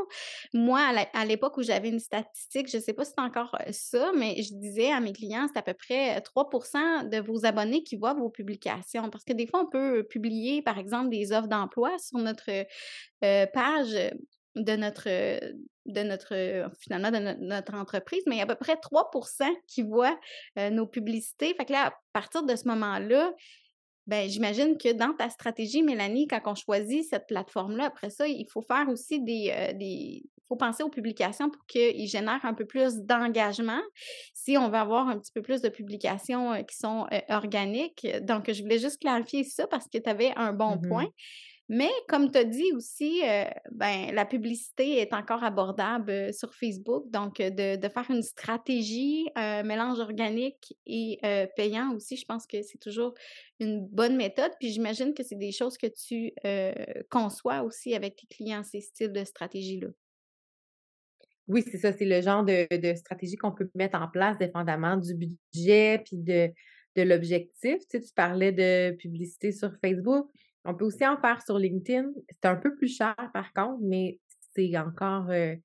[0.53, 0.79] Moi,
[1.13, 4.11] à l'époque où j'avais une statistique, je ne sais pas si c'est encore euh, ça,
[4.15, 7.95] mais je disais à mes clients, c'est à peu près 3% de vos abonnés qui
[7.95, 9.09] voient vos publications.
[9.09, 13.45] Parce que des fois, on peut publier, par exemple, des offres d'emploi sur notre euh,
[13.47, 13.95] page
[14.55, 15.07] de notre
[15.85, 19.81] de notre finalement de notre, entreprise, mais il y a à peu près 3% qui
[19.81, 20.19] voient
[20.71, 21.53] nos publicités.
[21.55, 23.33] Fait que là, à partir de ce moment-là,
[24.09, 28.47] ben, j'imagine que dans ta stratégie, Mélanie, quand on choisit cette plateforme-là, après ça, il
[28.49, 32.65] faut faire aussi des, euh, des faut penser aux publications pour qu'ils génèrent un peu
[32.65, 33.81] plus d'engagement.
[34.33, 38.07] Si on veut avoir un petit peu plus de publications euh, qui sont euh, organiques.
[38.23, 41.07] Donc, je voulais juste clarifier ça parce que tu avais un bon mmh point.
[41.71, 46.51] Mais comme tu as dit aussi, euh, ben, la publicité est encore abordable euh, sur
[46.55, 47.11] Facebook.
[47.11, 51.19] Donc, euh, de, faire une stratégie, mélange organique et
[51.55, 53.13] payant aussi, je pense que c'est toujours
[53.59, 54.51] une bonne méthode.
[54.59, 56.33] Puis j'imagine que c'est des choses que tu
[57.09, 59.87] conçois aussi avec tes clients, ces styles de stratégie-là.
[61.47, 61.93] Oui, c'est ça.
[61.93, 66.51] C'est le genre de, stratégie qu'on peut mettre en place dépendamment du budget puis de,
[66.95, 67.79] de l'objectif.
[67.89, 70.29] Tu, tu parlais de publicité sur Facebook.
[70.65, 72.11] On peut aussi en faire sur LinkedIn.
[72.29, 74.19] C'est un peu plus cher par contre, mais
[74.55, 75.55] c'est encore, euh,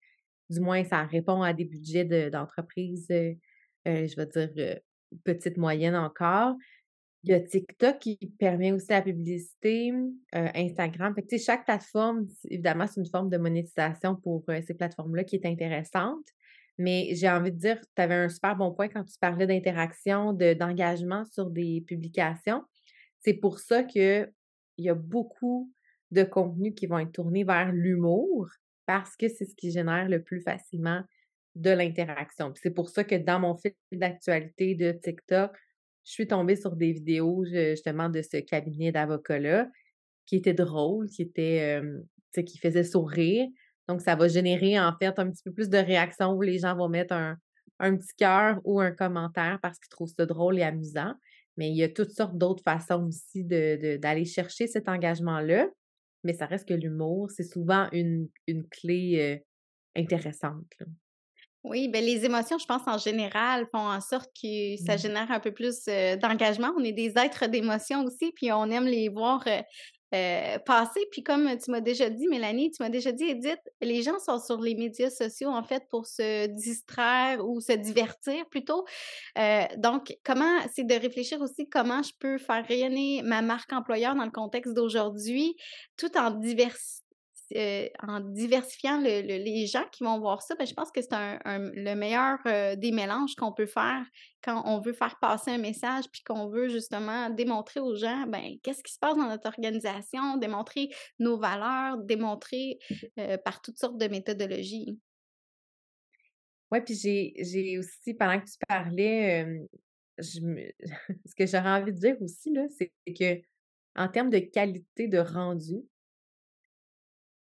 [0.50, 3.32] du moins, ça répond à des budgets d'entreprise, euh,
[3.88, 4.78] euh, je vais dire,
[5.24, 6.54] petite, moyenne encore.
[7.22, 9.92] Il y a TikTok qui permet aussi la publicité,
[10.32, 11.14] Instagram.
[11.14, 16.26] Fait chaque plateforme, évidemment, c'est une forme de monétisation pour ces plateformes-là qui est intéressante.
[16.76, 20.34] Mais j'ai envie de dire, tu avais un super bon point quand tu parlais d'interaction,
[20.34, 22.62] d'engagement sur des publications.
[23.20, 24.28] C'est pour ça que
[24.76, 25.72] il y a beaucoup
[26.10, 28.48] de contenus qui vont être tournés vers l'humour
[28.86, 31.02] parce que c'est ce qui génère le plus facilement
[31.54, 32.52] de l'interaction.
[32.60, 35.52] C'est pour ça que dans mon fil d'actualité de TikTok,
[36.04, 39.70] je suis tombée sur des vidéos justement de ce cabinet d'avocats-là
[40.26, 41.80] qui était drôle, qui était
[42.42, 43.46] qui faisait sourire.
[43.88, 46.74] Donc, ça va générer en fait un petit peu plus de réactions où les gens
[46.74, 47.36] vont mettre un,
[47.78, 51.14] un petit cœur ou un commentaire parce qu'ils trouvent ça drôle et amusant.
[51.56, 55.68] Mais il y a toutes sortes d'autres façons aussi d'aller chercher cet engagement-là.
[56.24, 59.42] Mais ça reste que l'humour, c'est souvent une, une clé
[59.94, 60.72] intéressante.
[61.64, 64.98] Oui, ben les émotions, je pense, en général, font en sorte que ça mmh.
[64.98, 65.86] génère un peu plus
[66.20, 66.70] d'engagement.
[66.76, 69.62] On est des êtres d'émotions aussi, puis on aime les voir euh,
[70.64, 71.00] passer.
[71.10, 74.38] Puis comme tu m'as déjà dit, Mélanie, tu m'as déjà dit, Edith, les gens sont
[74.38, 78.84] sur les médias sociaux en fait pour se distraire ou se divertir plutôt.
[79.38, 84.14] Euh, donc, comment, c'est de réfléchir aussi comment je peux faire rayonner ma marque employeur
[84.14, 85.56] dans le contexte d'aujourd'hui,
[85.96, 87.03] tout en diversité
[87.54, 91.94] euh, en diversifiant les gens qui vont voir ça, ben, je pense que c'est le
[91.94, 94.04] meilleur euh, des mélanges qu'on peut faire
[94.42, 98.56] quand on veut faire passer un message puis qu'on veut justement démontrer aux gens ben,
[98.62, 102.78] qu'est-ce qui se passe dans notre organisation, démontrer nos valeurs, démontrer
[103.18, 104.98] euh, par toutes sortes de méthodologies.
[106.72, 109.46] Oui, puis j'ai aussi, pendant que tu parlais,
[110.18, 110.40] je
[111.26, 113.42] ce que j'aurais envie de dire aussi, c'est que
[113.96, 115.84] en termes de qualité de rendu,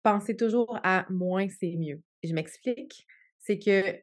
[0.09, 2.01] pensez toujours à moins, c'est mieux.
[2.23, 3.07] Je m'explique.
[3.39, 4.01] C'est que,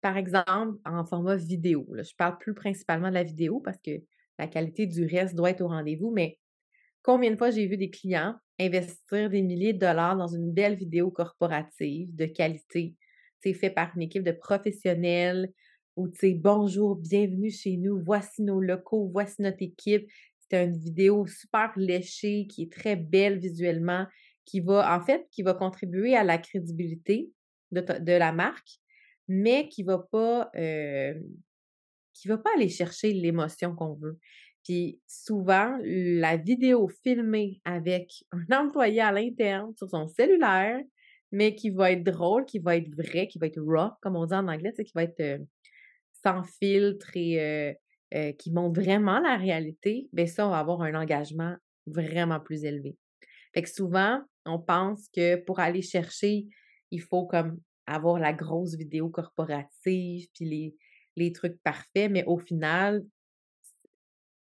[0.00, 4.02] par exemple, en format vidéo, là, je parle plus principalement de la vidéo parce que
[4.38, 6.38] la qualité du reste doit être au rendez-vous, mais
[7.02, 10.76] combien de fois j'ai vu des clients investir des milliers de dollars dans une belle
[10.76, 12.94] vidéo corporative de qualité,
[13.42, 15.50] fait par une équipe de professionnels,
[15.96, 20.06] ou tu sais, bonjour, bienvenue chez nous, voici nos locaux, voici notre équipe.
[20.38, 24.06] C'est une vidéo super léchée, qui est très belle visuellement,
[24.50, 27.30] qui va, en fait, qui va contribuer à la crédibilité
[27.70, 28.80] de, la marque,
[29.28, 31.14] mais qui va pas, euh,
[32.14, 34.18] qui va pas aller chercher l'émotion qu'on veut.
[34.64, 40.80] Puis souvent, la vidéo filmée avec un employé à l'interne sur son cellulaire,
[41.30, 44.26] mais qui va être drôle, qui va être vrai, qui va être raw, comme on
[44.26, 45.38] dit en anglais, c'est qui va être euh,
[46.24, 47.76] sans filtre et
[48.12, 51.54] euh, qui montre vraiment la réalité, bien ça, on va avoir un engagement
[51.86, 52.96] vraiment plus élevé.
[53.54, 56.46] Fait que souvent, on pense que pour aller chercher,
[56.90, 57.28] il faut
[57.86, 60.74] avoir la grosse vidéo corporative, puis
[61.16, 63.04] les, trucs parfaits, mais au final,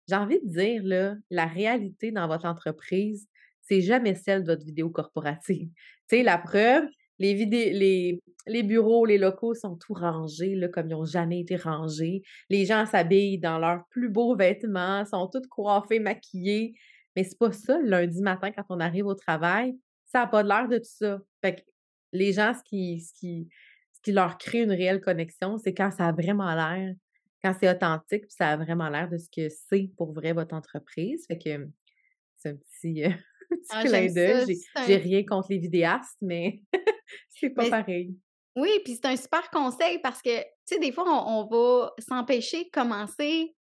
[0.07, 3.27] j'ai envie de dire, la réalité dans votre entreprise,
[3.61, 5.69] c'est jamais celle de votre vidéo corporative.
[6.09, 6.85] Tu sais, la preuve,
[7.19, 12.23] les, bureaux, les locaux sont tout rangés, là, comme ils n'ont jamais été rangés.
[12.49, 16.73] Les gens s'habillent dans leurs plus beaux vêtements, sont tous coiffés, maquillés.
[17.15, 20.43] Mais c'est pas ça, le lundi matin, quand on arrive au travail, ça n'a pas
[20.43, 21.19] l'air de tout ça.
[21.41, 21.61] Fait que
[22.11, 23.47] les gens, ce qui, ce qui,
[23.91, 26.93] ce qui leur crée une réelle connexion, c'est quand ça a vraiment l'air,
[27.43, 30.55] quand c'est authentique, puis ça a vraiment l'air de ce que c'est pour vrai votre
[30.55, 31.25] entreprise.
[31.27, 31.67] Fait que
[32.37, 33.03] c'est un petit,
[33.69, 34.57] ah, clin d'œil.
[34.87, 36.61] J'ai rien contre les vidéastes, mais
[37.29, 38.15] c'est pas pareil.
[38.55, 42.65] Oui, puis c'est un super conseil parce que, tu sais, des fois, on va s'empêcher
[42.65, 43.55] de commencer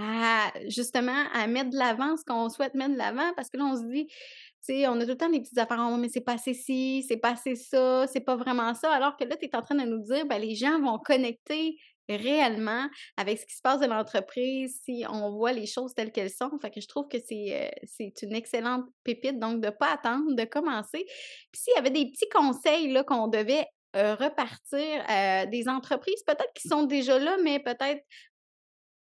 [0.00, 3.64] à justement à mettre de l'avant ce qu'on souhaite mettre de l'avant parce que là,
[3.64, 4.14] on se dit, tu
[4.62, 7.16] sais, on a tout le temps des petites affaires, oh, mais c'est pas ci, c'est
[7.16, 8.92] pas ça, c'est pas vraiment ça.
[8.92, 11.76] Alors que là, tu es en train de nous dire, ben, les gens vont connecter
[12.08, 16.30] réellement avec ce qui se passe dans l'entreprise si on voit les choses telles qu'elles
[16.30, 16.50] sont.
[16.60, 20.34] Fait que je trouve que c'est, euh, une excellente pépite, donc de ne pas attendre,
[20.34, 21.04] de commencer.
[21.52, 26.22] Puis s'il y avait des petits conseils là, qu'on devait euh, repartir euh, des entreprises,
[26.24, 28.02] peut-être qui sont déjà là, mais peut-être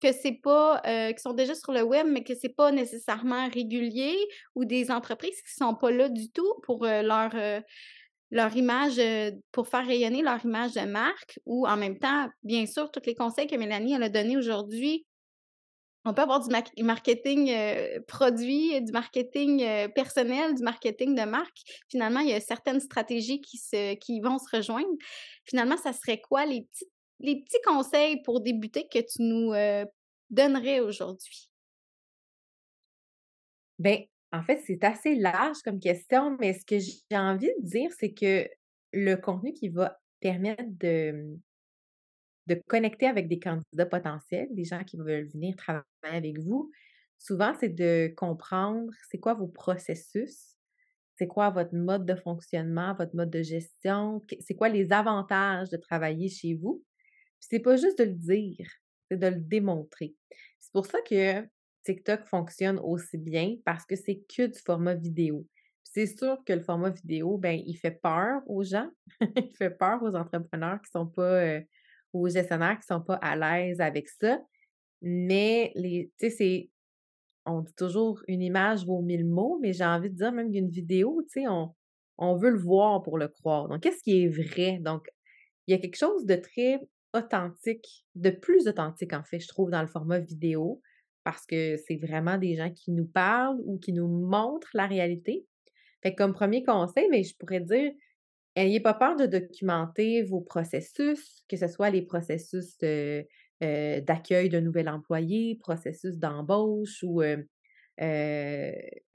[0.04, 3.48] que c'est pas euh, qui sont déjà sur le web mais que c'est pas nécessairement
[3.50, 4.18] régulier
[4.54, 7.62] ou des entreprises qui sont pas là du tout pour euh, leur euh,
[8.30, 9.00] leur image
[9.52, 13.16] pour faire rayonner leur image de marque ou en même temps bien sûr tous les
[13.16, 15.06] conseils que Mélanie elle a donnés aujourd'hui
[16.06, 17.56] on peut avoir du marketing
[18.08, 21.62] produit, du marketing personnel, du marketing de marque.
[21.88, 24.90] Finalement, il y a certaines stratégies qui, se, qui vont se rejoindre.
[25.46, 26.93] Finalement, ça serait quoi les petites
[27.24, 29.86] les petits conseils pour débuter que tu nous euh,
[30.30, 31.50] donnerais aujourd'hui?
[33.80, 37.92] Bien, en fait, c'est assez large comme question, mais ce que j'ai envie de dire,
[37.98, 38.48] c'est que
[38.92, 41.40] le contenu qui va permettre de,
[42.48, 46.72] de connecter avec des candidats potentiels, des gens qui veulent venir travailler avec vous,
[47.18, 50.56] souvent, c'est de comprendre c'est quoi vos processus,
[51.18, 55.78] c'est quoi votre mode de fonctionnement, votre mode de gestion, c'est quoi les avantages de
[55.78, 56.84] travailler chez vous
[57.50, 58.68] c'est pas juste de le dire,
[59.10, 60.16] c'est de le démontrer.
[60.60, 61.46] C'est pour ça que
[61.84, 65.46] TikTok fonctionne aussi bien parce que c'est que du format vidéo.
[65.84, 68.90] c'est sûr que le format vidéo, ben, il fait peur aux gens,
[69.36, 71.60] il fait peur aux entrepreneurs qui sont pas,
[72.14, 74.40] aux gestionnaires qui sont pas à l'aise avec ça.
[75.02, 76.70] Mais tu sais, c'est,
[77.46, 80.70] on dit toujours une image vaut mille mots, mais j'ai envie de dire même qu'une
[80.70, 81.76] vidéo, tu sais, on,
[82.18, 83.68] on veut le voir pour le croire.
[83.68, 84.80] Donc, qu'est-ce qui est vrai?
[84.80, 85.08] Donc,
[85.68, 86.80] il y a quelque chose de très
[87.14, 90.82] authentique, de plus authentique en fait, je trouve, dans le format vidéo,
[91.24, 95.46] parce que c'est vraiment des gens qui nous parlent ou qui nous montrent la réalité.
[96.02, 97.94] Fait comme premier conseil, mais je pourrais dire,
[98.56, 103.24] ayez pas peur de documenter vos processus, que ce soit les processus euh,
[104.02, 107.22] d'accueil d'un nouvel employé, processus d'embauche ou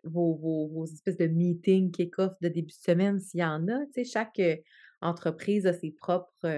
[0.05, 3.81] vos, vos, espèces de meetings, kick-off de début de semaine, s'il y en a.
[4.05, 4.41] Chaque
[5.03, 6.49] entreprise a ses propres,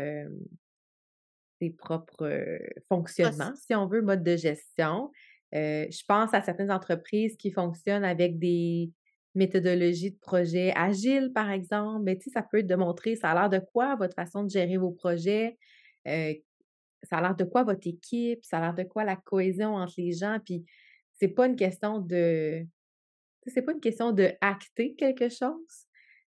[1.61, 5.11] ses propres fonctionnements, si on veut, mode de gestion.
[5.53, 8.91] je pense à certaines entreprises qui fonctionnent avec des
[9.35, 12.03] méthodologies de projet agiles, par exemple.
[12.03, 14.45] Mais, tu sais, ça peut être de montrer, ça a l'air de quoi votre façon
[14.45, 15.59] de gérer vos projets,
[16.05, 19.95] ça a l'air de quoi votre équipe, ça a l'air de quoi la cohésion entre
[19.99, 20.39] les gens?
[20.45, 20.65] Puis,
[21.15, 22.67] c'est pas une question de.
[23.47, 25.87] C'est pas une question de acter quelque chose,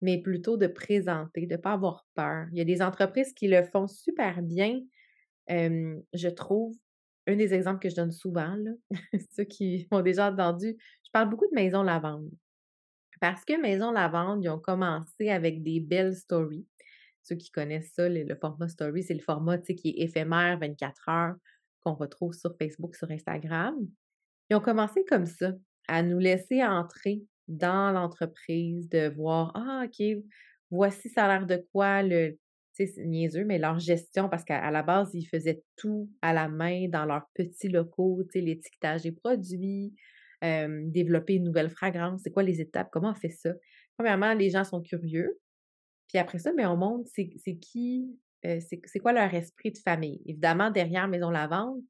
[0.00, 2.46] mais plutôt de présenter, de ne pas avoir peur.
[2.52, 4.80] Il y a des entreprises qui le font super bien.
[5.48, 6.74] Je trouve,
[7.26, 8.57] un des exemples que je donne souvent,
[9.37, 12.30] ceux qui ont déjà entendu, je parle beaucoup de Maison Lavande.
[13.20, 16.66] Parce que Maison Lavande, ils ont commencé avec des belles stories.
[17.22, 21.35] Ceux qui connaissent ça, le, format story, c'est le format qui est éphémère, 24 heures,
[21.80, 23.74] qu'on retrouve sur Facebook, sur Instagram.
[24.50, 25.52] Ils ont commencé comme ça,
[25.88, 30.04] à nous laisser entrer dans l'entreprise, de voir, ah, OK,
[30.70, 32.38] voici ça a l'air de quoi le,
[32.74, 36.88] c'est niaiseux, mais leur gestion, parce qu'à la base, ils faisaient tout à la main
[36.88, 39.94] dans leurs petits locaux, l'étiquetage des produits,
[40.42, 43.50] développer une nouvelle fragrance, c'est quoi les étapes, comment on fait ça?
[43.96, 45.38] Premièrement, les gens sont curieux.
[46.08, 50.20] Puis après ça, mais on montre c'est qui, c'est quoi leur esprit de famille.
[50.26, 51.80] Évidemment, derrière Maison Lavande,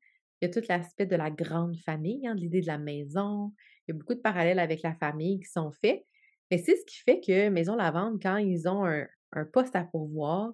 [0.41, 3.53] il y a tout l'aspect de la grande famille, hein, de l'idée de la maison.
[3.87, 6.05] Il y a beaucoup de parallèles avec la famille qui sont faits.
[6.51, 9.07] Mais c'est ce qui fait que Maison Lavande, quand ils ont un,
[9.53, 10.53] poste à pourvoir,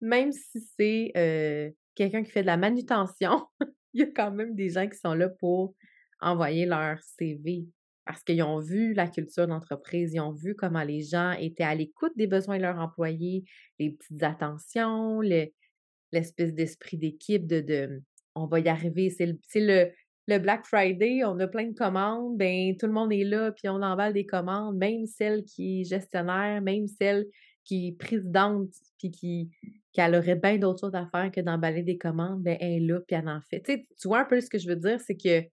[0.00, 3.46] même si c'est quelqu'un qui fait de la manutention,
[3.92, 5.74] il y a quand même des gens qui sont là pour
[6.20, 7.66] envoyer leur CV
[8.08, 11.74] parce qu'ils ont vu la culture d'entreprise, ils ont vu comment les gens étaient à
[11.74, 13.44] l'écoute des besoins de leurs employés,
[13.78, 18.02] les petites attentions, l'espèce d'esprit d'équipe de,
[18.34, 19.10] on va y arriver.
[19.10, 19.90] C'est le,
[20.26, 23.68] le, Black Friday, on a plein de commandes, ben tout le monde est là, puis
[23.68, 27.26] on emballe des commandes, même celle qui est gestionnaire, même celle
[27.68, 29.50] qui est présidente, puis qui,
[29.92, 33.00] qui aurait bien d'autres choses à faire que d'emballer des commandes, ben elle est là,
[33.06, 33.60] puis elle en fait.
[33.60, 35.46] Tu, tu vois un peu ce que je veux dire, c'est que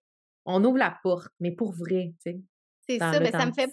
[0.46, 2.42] on ouvre la porte, mais pour vrai, tu sais.
[2.88, 3.70] C'est ça, mais ça me fait.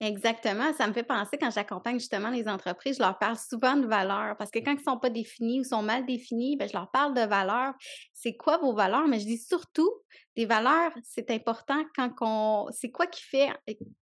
[0.00, 0.72] Exactement.
[0.72, 4.36] Ça me fait penser quand j'accompagne justement les entreprises, je leur parle souvent de valeurs
[4.36, 6.90] parce que quand ils ne sont pas définis ou sont mal définis, ben, je leur
[6.90, 7.74] parle de valeurs.
[8.12, 9.06] C'est quoi vos valeurs?
[9.06, 9.90] Mais je dis surtout,
[10.34, 12.66] des valeurs, c'est important quand on.
[12.72, 13.50] C'est quoi qui fait.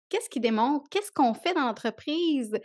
[0.07, 0.87] Qu'est-ce qui démontre?
[0.89, 2.57] Qu'est-ce qu'on fait dans l'entreprise?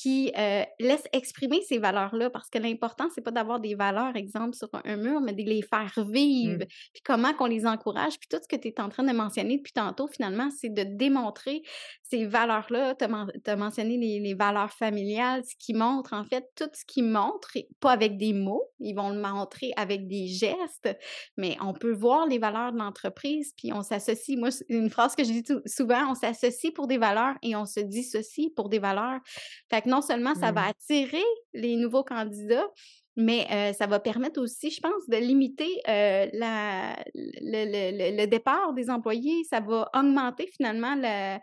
[0.00, 4.54] Qui euh, laisse exprimer ces valeurs-là, parce que l'important, c'est pas d'avoir des valeurs, exemple,
[4.54, 6.12] sur un mur, mais de les faire mmh.
[6.12, 9.12] vivre, puis comment qu'on les encourage, puis tout ce que tu es en train de
[9.12, 11.62] mentionner depuis tantôt, finalement, c'est de démontrer
[12.02, 12.94] ces valeurs-là.
[12.94, 17.50] Tu as, mentionné les, valeurs familiales, ce qui montre, en fait, tout ce qui montre,
[17.80, 20.96] pas avec des mots, ils vont le montrer avec des gestes,
[21.36, 24.38] mais on peut voir les valeurs de l'entreprise, puis on s'associe.
[24.38, 27.80] Moi, une phrase que je dis souvent, on s'associe pour des valeurs et on se
[27.80, 29.20] dissocie pour des valeurs.
[29.68, 30.70] Fait que non seulement ça va mmh.
[30.70, 32.68] attirer les nouveaux candidats,
[33.16, 39.44] mais ça va permettre aussi, je pense, de limiter la, le, départ des employés.
[39.44, 41.40] Ça va augmenter finalement la,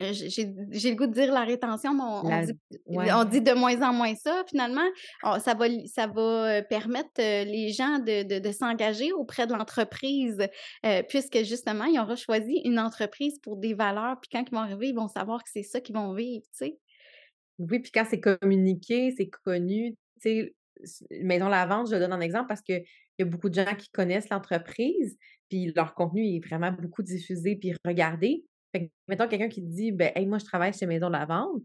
[0.00, 4.44] j'ai le goût de dire la rétention, mais on, dit, de moins en moins ça,
[4.48, 4.86] finalement.
[5.40, 10.46] ça, va, ça va permettre les gens de, de, s'engager auprès de l'entreprise,
[11.08, 14.88] puisque justement, ils auront choisi une entreprise pour des valeurs, puis quand ils vont arriver,
[14.88, 16.78] ils vont savoir que c'est ça qu'ils vont vivre, tu sais.
[17.58, 20.54] Oui, puis quand c'est communiqué, c'est connu, tu sais,
[21.10, 22.84] Maison La Vente, je donne un exemple parce qu'il
[23.18, 25.16] y a beaucoup de gens qui connaissent l'entreprise,
[25.48, 28.44] puis leur contenu est vraiment beaucoup diffusé puis regardé.
[28.72, 31.12] Fait que, mettons quelqu'un qui te dit, ben, hey, moi, je travaille chez Maison de
[31.12, 31.62] la Vente,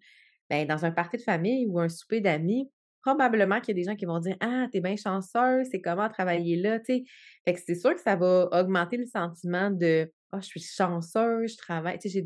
[0.49, 2.69] ben, dans un party de famille ou un souper d'amis,
[3.01, 6.09] probablement qu'il y a des gens qui vont dire, ah, t'es bien chanceux, c'est comment
[6.09, 7.03] travailler là, tu sais.
[7.45, 11.45] Fait que c'est sûr que ça va augmenter le sentiment de, oh, je suis chanceux,
[11.45, 12.23] je travaille, tu sais,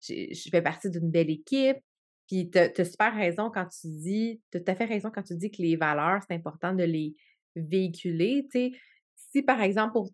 [0.00, 1.78] je fais partie d'une belle équipe.
[2.26, 5.22] Puis, tu as, super raison quand tu dis, tu as tout à fait raison quand
[5.22, 7.14] tu dis que les valeurs, c'est important de les
[7.54, 8.72] véhiculer, tu sais.
[9.14, 10.10] Si, par exemple, pour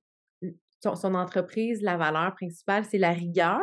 [0.83, 3.61] son entreprise, la valeur principale, c'est la rigueur,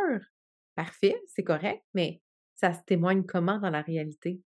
[0.79, 2.21] parfait, c'est correct, mais
[2.55, 4.39] ça se témoigne comment dans la réalité?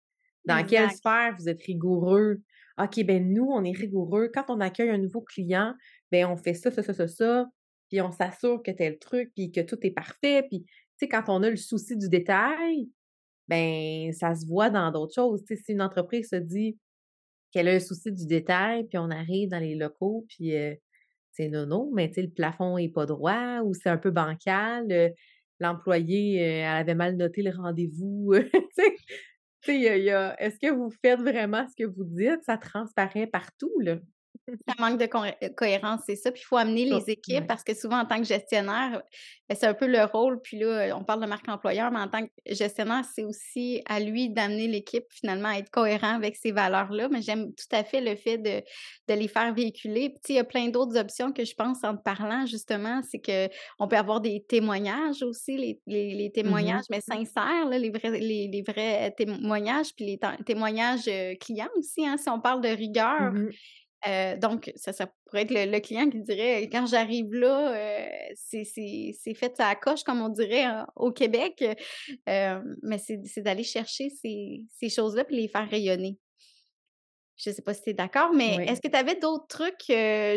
[0.45, 2.41] Dans quelle sphère vous êtes rigoureux?
[2.81, 4.31] OK, ben nous, on est rigoureux.
[4.33, 5.75] Quand on accueille un nouveau client,
[6.09, 7.49] ben on fait ça, ça, ça, ça, ça,
[7.89, 10.43] puis on s'assure que tel truc, puis que tout est parfait.
[10.49, 12.89] Puis, tu sais, quand on a le souci du détail,
[13.49, 15.43] ben ça se voit dans d'autres choses.
[15.45, 16.77] Tu sais, si une entreprise se dit
[17.51, 20.53] qu'elle a un souci du détail, puis on arrive dans les locaux, puis
[21.33, 25.13] c'est nono, mais tu sais, le plafond est pas droit ou c'est un peu bancal,
[25.61, 28.33] l'employé, elle avait mal noté le rendez-vous,
[30.39, 32.43] est-ce que vous faites vraiment ce que vous dites?
[32.45, 33.97] Ça transparaît partout, là.
[34.67, 36.31] Ça manque de euh, cohérence, c'est ça.
[36.31, 39.01] Puis il faut amener les équipes parce que souvent, en tant que gestionnaire,
[39.47, 40.41] ben, c'est un peu le rôle.
[40.41, 43.99] Puis là, on parle de marque employeur, mais en tant que gestionnaire, c'est aussi à
[43.99, 47.07] lui d'amener l'équipe finalement à être cohérent avec ces valeurs-là.
[47.09, 48.61] Mais j'aime tout à fait le fait de,
[49.07, 50.09] de les faire véhiculer.
[50.09, 53.21] Puis il y a plein d'autres options que je pense en te parlant, justement, c'est
[53.21, 58.19] qu'on peut avoir des témoignages aussi, les, les, mmh témoignages, mais sincères, là, les, vrais,
[58.19, 63.33] les, vrais témoignages, puis les témoignages euh, clients aussi, hein, si on parle de rigueur.
[63.33, 63.49] Mmh
[64.07, 69.33] euh, donc, ça, ça pourrait être le, client qui dirait quand j'arrive là, euh, c'est
[69.35, 71.63] fait à la coche, comme on dirait au Québec.
[72.27, 76.17] Euh, mais c'est d'aller chercher ces, ces choses-là et les faire rayonner.
[77.37, 79.85] Je ne sais pas si tu es d'accord, mais est-ce que tu avais d'autres trucs,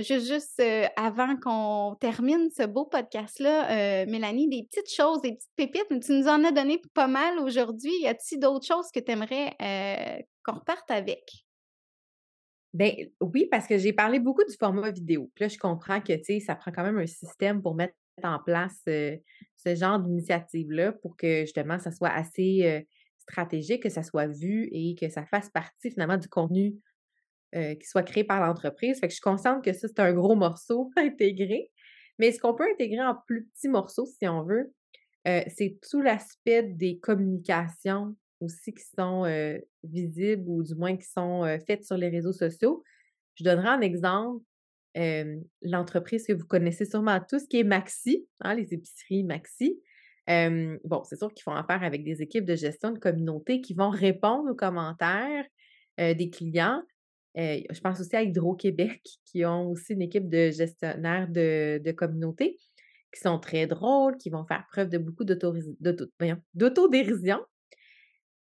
[0.02, 0.62] juste, juste
[0.96, 6.28] avant qu'on termine ce beau podcast-là, Mélanie, des petites choses, des petites pépites, tu nous
[6.28, 7.92] en as donné pas mal aujourd'hui.
[8.00, 9.54] Y a-t-il d'autres choses que tu aimerais
[10.42, 11.44] qu'on reparte avec?
[12.75, 15.31] Ben oui, parce que j'ai parlé beaucoup du format vidéo.
[15.35, 17.95] Puis là, je comprends que, tu ça prend quand même un système pour mettre
[18.25, 22.85] en place ce genre d'initiative-là pour que justement ça soit assez
[23.18, 26.75] stratégique, que ça soit vu et que ça fasse partie finalement du contenu
[27.53, 28.99] qui soit créé par l'entreprise.
[28.99, 31.70] Fait que je suis consciente que ça, c'est un gros morceau à intégrer.
[32.18, 34.72] Mais ce qu'on peut intégrer en plus petits morceaux, si on veut,
[35.25, 39.24] c'est tout l'aspect des communications aussi qui sont
[39.82, 42.82] visibles ou du moins qui sont faites sur les réseaux sociaux.
[43.34, 44.45] Je donnerai un exemple.
[45.62, 49.80] L'entreprise que vous connaissez sûrement tous, qui est Maxi, hein, les épiceries Maxi.
[50.28, 53.90] bon, c'est sûr qu'ils font affaire avec des équipes de gestion de communauté qui vont
[53.90, 55.45] répondre aux commentaires
[55.99, 56.82] des clients.
[57.36, 62.59] je pense aussi à Hydro-Québec, qui ont aussi une équipe de gestionnaires de, de communauté
[63.14, 67.40] qui sont très drôles, qui vont faire preuve de beaucoup d'autodérision.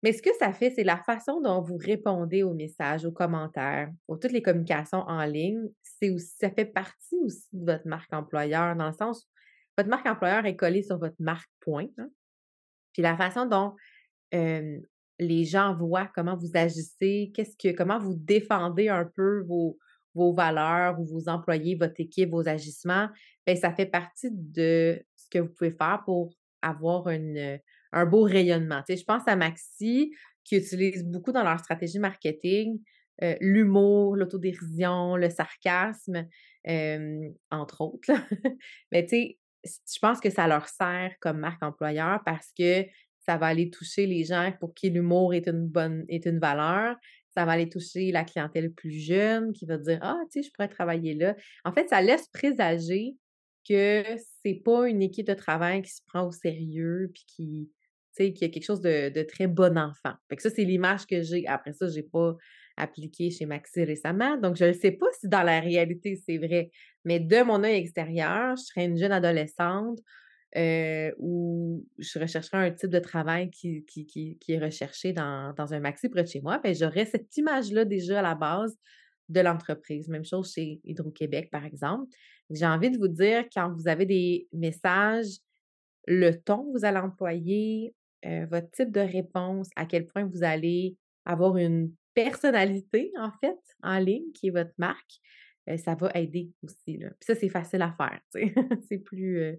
[0.03, 3.91] Mais ce que ça fait, c'est la façon dont vous répondez aux messages, aux commentaires,
[4.09, 5.69] aux toutes les communications en ligne.
[6.03, 9.29] Aussi, ça fait partie aussi de votre marque employeur, dans le sens où
[9.79, 11.89] votre marque employeur est collée sur votre marque point.
[11.99, 12.09] Hein.
[12.93, 13.75] Puis la façon dont
[15.19, 19.79] les gens voient comment vous agissez, qu'est-ce que, comment vous défendez un peu vos,
[20.15, 23.09] vos valeurs ou vos employés, votre équipe, vos agissements,
[23.47, 27.59] bien, ça fait partie de ce que vous pouvez faire pour avoir une,
[27.93, 28.83] un beau rayonnement.
[28.87, 30.13] Tu sais, je pense à Maxi,
[30.45, 32.79] qui utilise beaucoup dans leur stratégie marketing
[33.23, 36.29] euh, l'humour, l'autodérision, le sarcasme,
[37.51, 38.11] entre autres.
[38.93, 42.85] Mais tu sais, je pense que ça leur sert comme marque employeur parce que
[43.21, 46.97] ça va aller toucher les gens pour qui l'humour est une bonne est une valeur.
[47.31, 50.53] Ça va aller toucher la clientèle plus jeune qui va dire Ah, tu sais, je
[50.53, 51.35] pourrais travailler là.
[51.65, 53.17] En fait, ça laisse présager
[53.69, 54.05] que
[54.45, 57.71] c'est pas une équipe de travail qui se prend au sérieux puis qui,
[58.17, 60.15] qu'il y a quelque chose de, très bon enfant.
[60.39, 61.47] Ça, c'est l'image que j'ai.
[61.47, 62.37] Après ça, je n'ai pas
[62.77, 66.71] appliqué chez Maxi récemment, donc je ne sais pas si dans la réalité c'est vrai.
[67.05, 69.99] Mais de mon œil extérieur, je serais une jeune adolescente
[70.57, 73.85] euh, où je rechercherais un type de travail qui,
[74.49, 78.35] est recherché dans, un maxi près de chez moi, j'aurais cette image-là déjà à la
[78.35, 78.77] base
[79.29, 80.09] de l'entreprise.
[80.09, 82.11] Même chose chez Hydro-Québec, par exemple.
[82.51, 85.39] J'ai envie de vous dire, quand vous avez des messages,
[86.07, 87.95] le ton que vous allez employer,
[88.25, 93.59] euh, votre type de réponse, à quel point vous allez avoir une personnalité, en fait,
[93.83, 95.21] en ligne, qui est votre marque,
[95.69, 96.99] euh, ça va aider aussi.
[96.99, 98.21] Puis ça, c'est facile à faire.
[98.89, 99.57] c'est plus, euh,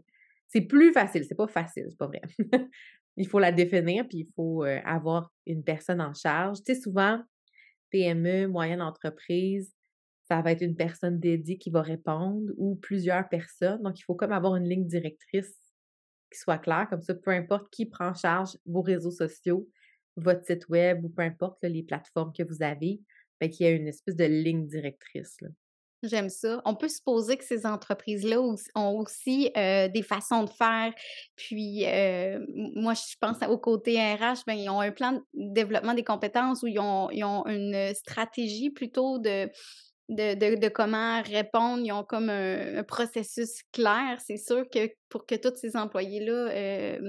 [0.48, 1.24] c'est plus facile.
[1.26, 2.22] C'est pas facile, c'est pas vrai.
[3.18, 6.58] il faut la définir, puis il faut avoir une personne en charge.
[6.64, 7.22] Tu sais, souvent,
[7.90, 9.74] PME, moyenne entreprise,
[10.28, 13.82] ça va être une personne dédiée qui va répondre ou plusieurs personnes.
[13.82, 15.56] Donc, il faut comme avoir une ligne directrice
[16.32, 16.88] qui soit clair.
[16.90, 19.68] Comme ça, peu importe qui prend en charge vos réseaux sociaux,
[20.16, 23.00] votre site web ou peu importe les plateformes que vous avez,
[23.40, 25.38] ben, qu'il y a une espèce de ligne directrice.
[26.04, 26.62] J'aime ça.
[26.64, 28.40] On peut supposer que ces entreprises-là
[28.76, 30.94] ont aussi des façons de faire.
[31.36, 31.86] Puis,
[32.76, 36.62] moi, je pense au côté RH, ben, ils ont un plan de développement des compétences
[36.62, 39.50] où ils ont, ils ont une stratégie plutôt de
[40.10, 41.84] de, comment répondre.
[41.84, 44.20] Ils ont comme un, processus clair.
[44.26, 47.00] C'est sûr que pour que tous ces employés-là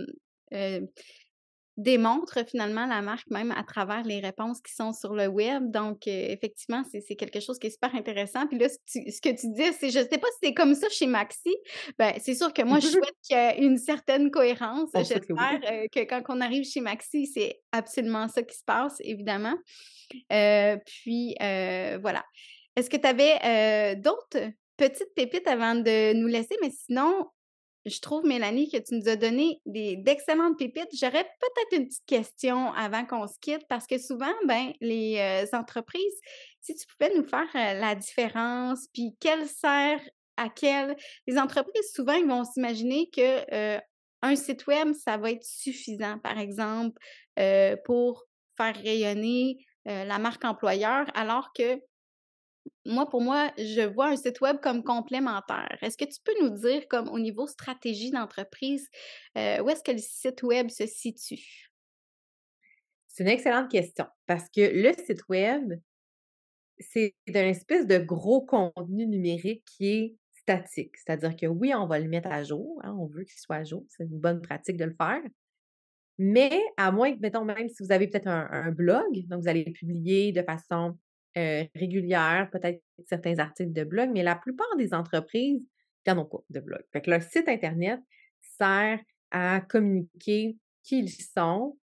[1.78, 5.70] démontre finalement la marque même à travers les réponses qui sont sur le web.
[5.70, 8.48] Donc, euh, effectivement, c'est quelque chose qui est super intéressant.
[8.48, 11.06] Puis là, ce, que tu dis, c'est, je sais pas si c'est comme ça chez
[11.06, 11.54] Maxi.
[11.96, 14.90] Ben, c'est sûr que moi, je souhaite qu'il y ait une certaine cohérence.
[14.96, 15.60] J'espère
[15.92, 19.54] que, quand on arrive chez Maxi, c'est absolument ça qui se passe, évidemment.
[20.28, 22.24] Puis, voilà.
[22.78, 26.54] Est-ce que tu avais d'autres petites pépites avant de nous laisser?
[26.62, 27.26] Mais sinon,
[27.84, 30.90] je trouve, Mélanie, que tu nous as donné d'excellentes pépites.
[30.92, 35.58] J'aurais peut-être une petite question avant qu'on se quitte parce que souvent, ben, les euh,
[35.58, 36.20] entreprises,
[36.60, 40.00] si tu pouvais nous faire euh, la différence, puis quelle sert
[40.36, 40.96] à quelle.
[41.26, 43.80] Les entreprises, souvent, ils vont s'imaginer que euh,
[44.22, 47.00] un site web, ça va être suffisant, par exemple,
[47.84, 48.24] pour
[48.56, 51.80] faire rayonner la marque employeur, alors que
[52.84, 55.76] moi, pour moi, je vois un site web comme complémentaire.
[55.82, 58.88] Est-ce que tu peux nous dire, comme au niveau stratégie d'entreprise,
[59.36, 61.70] euh, où est-ce que le site web se situe?
[63.08, 65.72] C'est une excellente question parce que le site web,
[66.78, 70.96] c'est un espèce de gros contenu numérique qui est statique.
[70.96, 73.64] C'est-à-dire que oui, on va le mettre à jour, hein, on veut qu'il soit à
[73.64, 75.22] jour, c'est une bonne pratique de le faire.
[76.18, 79.64] Mais à moins que, mettons, même si vous avez peut-être un blog, donc vous allez
[79.70, 80.98] publier de façon
[81.36, 85.62] euh, régulière, peut-être certains articles de blog, mais la plupart des entreprises
[86.06, 86.82] n'en ont pas de blog.
[86.92, 88.00] Fait que leur site Internet
[88.40, 88.98] sert
[89.30, 91.76] à communiquer qui ils sont,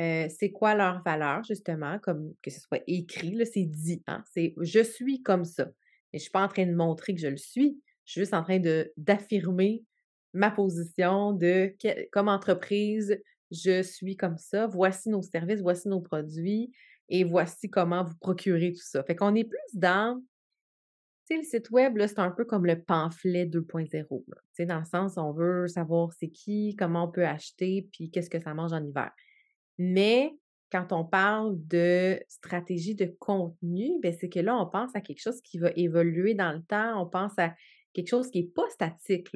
[0.00, 4.54] euh, c'est quoi leur valeur, justement, comme que ce soit écrit, c'est dit, hein, c'est
[4.60, 5.70] je suis comme ça.
[6.12, 8.20] Et je ne suis pas en train de montrer que je le suis, je suis
[8.22, 8.60] juste en train
[8.96, 9.84] d'affirmer
[10.34, 11.74] ma position de
[12.10, 13.20] comme entreprise,
[13.50, 16.72] je suis comme ça, voici nos services, voici nos produits,
[17.08, 19.02] et voici comment vous procurer tout ça.
[19.04, 20.20] Fait qu'on est plus dans,
[21.26, 23.88] tu sais, le site web, c'est un peu comme le pamphlet 2.0.
[23.90, 28.10] Tu sais, dans le sens, on veut savoir c'est qui, comment on peut acheter, puis
[28.10, 29.10] qu'est-ce que ça mange en hiver.
[29.78, 30.32] Mais
[30.72, 35.20] quand on parle de stratégie de contenu, ben c'est que là, on pense à quelque
[35.20, 37.54] chose qui va évoluer dans le temps, on pense à
[37.92, 39.28] quelque chose qui n'est pas statique.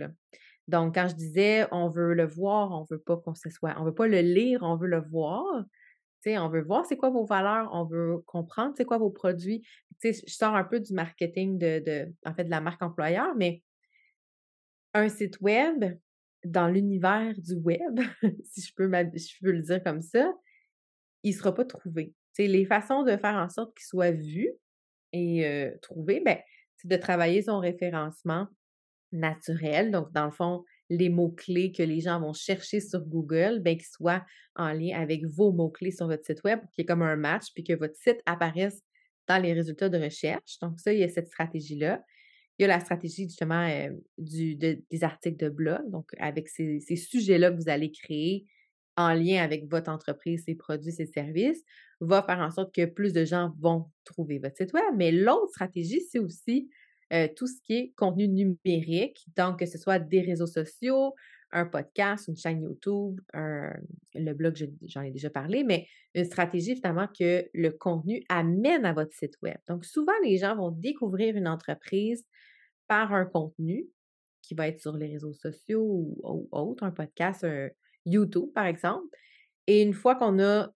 [0.67, 3.85] Donc, quand je disais on veut le voir, on veut pas qu'on se soit, on
[3.85, 5.65] veut pas le lire, on veut le voir,
[6.27, 9.63] on veut voir c'est quoi vos valeurs, on veut comprendre c'est quoi vos produits.
[10.03, 13.63] je sors un peu du marketing de, en fait, de la marque employeur, mais
[14.95, 15.85] un site web
[16.45, 18.01] dans l'univers du web,
[18.45, 20.33] si je peux, je le dire comme ça,
[21.23, 22.15] il ne sera pas trouvé.
[22.39, 24.51] les façons de faire en sorte qu'il soit vu
[25.13, 26.39] et trouvé, ben,
[26.77, 28.49] c'est de travailler son référencement
[29.13, 29.91] naturel.
[29.91, 33.87] Donc, dans le fond, les mots-clés que les gens vont chercher sur Google, bien qu'ils
[33.87, 34.25] soient
[34.55, 37.65] en lien avec vos mots-clés sur votre site web, qui est comme un match, puis
[37.65, 38.83] que votre site apparaisse
[39.29, 40.59] dans les résultats de recherche.
[40.61, 42.03] Donc, ça, il y a cette stratégie-là.
[42.59, 46.81] Il y a la stratégie justement euh, du, des articles de blog, donc avec ces,
[46.81, 48.47] sujets-là que vous allez créer
[48.97, 51.63] en lien avec votre entreprise, ses produits, ses services,
[52.01, 54.85] va faire en sorte que plus de gens vont trouver votre site web.
[54.97, 56.71] Mais l'autre stratégie, c'est aussi
[57.13, 61.15] euh, tout ce qui est contenu numérique, donc que ce soit des réseaux sociaux,
[61.53, 64.57] un podcast, une chaîne YouTube, le blog,
[64.89, 69.37] j'en ai déjà parlé, mais une stratégie finalement que le contenu amène à votre site
[69.43, 69.57] web.
[69.69, 72.25] Donc souvent, les gens vont découvrir une entreprise
[72.89, 73.87] par un contenu
[74.43, 77.69] qui va être sur les réseaux sociaux ou, ou autre, un podcast, un
[78.05, 79.09] YouTube par exemple.
[79.67, 80.73] Et une fois qu'on a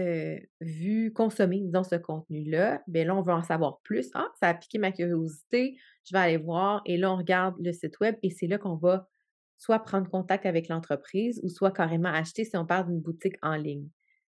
[0.00, 4.10] euh, vu, consommer, disons, ce contenu-là, bien là, on veut en savoir plus.
[4.14, 6.82] Ah, ça a piqué ma curiosité, je vais aller voir.
[6.86, 9.08] Et là, on regarde le site web et c'est là qu'on va
[9.58, 13.56] soit prendre contact avec l'entreprise ou soit carrément acheter si on parle d'une boutique en
[13.56, 13.88] ligne.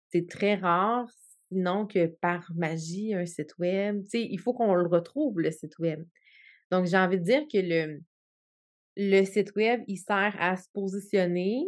[0.10, 1.10] C'est très rare,
[1.50, 5.52] sinon que par magie, un site web, tu sais, il faut qu'on le retrouve, le
[5.52, 6.06] site web.
[6.72, 8.02] Donc, j'ai envie de dire que le,
[8.98, 11.66] le site web, il sert à se positionner,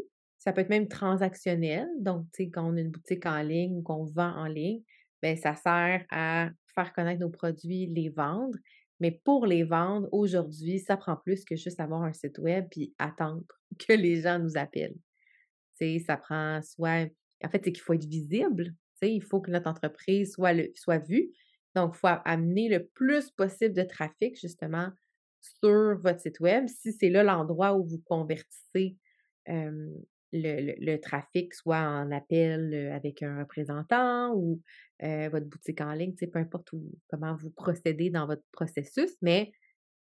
[0.48, 1.90] ça peut être même transactionnel.
[2.00, 4.82] Donc, tu sais, quand on a une boutique en ligne ou qu'on vend en ligne,
[5.22, 8.58] bien, ça sert à faire connaître nos produits, les vendre.
[9.02, 12.96] Mais pour les vendre, aujourd'hui, ça prend plus que juste avoir un site web puis
[12.98, 13.44] attendre
[13.78, 14.96] que les gens nous appellent.
[15.78, 17.10] Tu sais, ça prend soit.
[17.44, 18.68] En fait, c'est qu'il faut être visible.
[19.02, 21.30] Tu sais, il faut que notre entreprise soit, le, soit vue.
[21.76, 24.92] Donc, il faut amener le plus possible de trafic, justement,
[25.42, 26.70] sur votre site web.
[26.70, 28.96] Si c'est là l'endroit où vous convertissez
[30.34, 34.62] le, trafic, soit en appel avec un représentant ou
[35.02, 36.70] votre boutique en ligne, peu importe
[37.10, 39.52] comment vous procédez dans votre processus, mais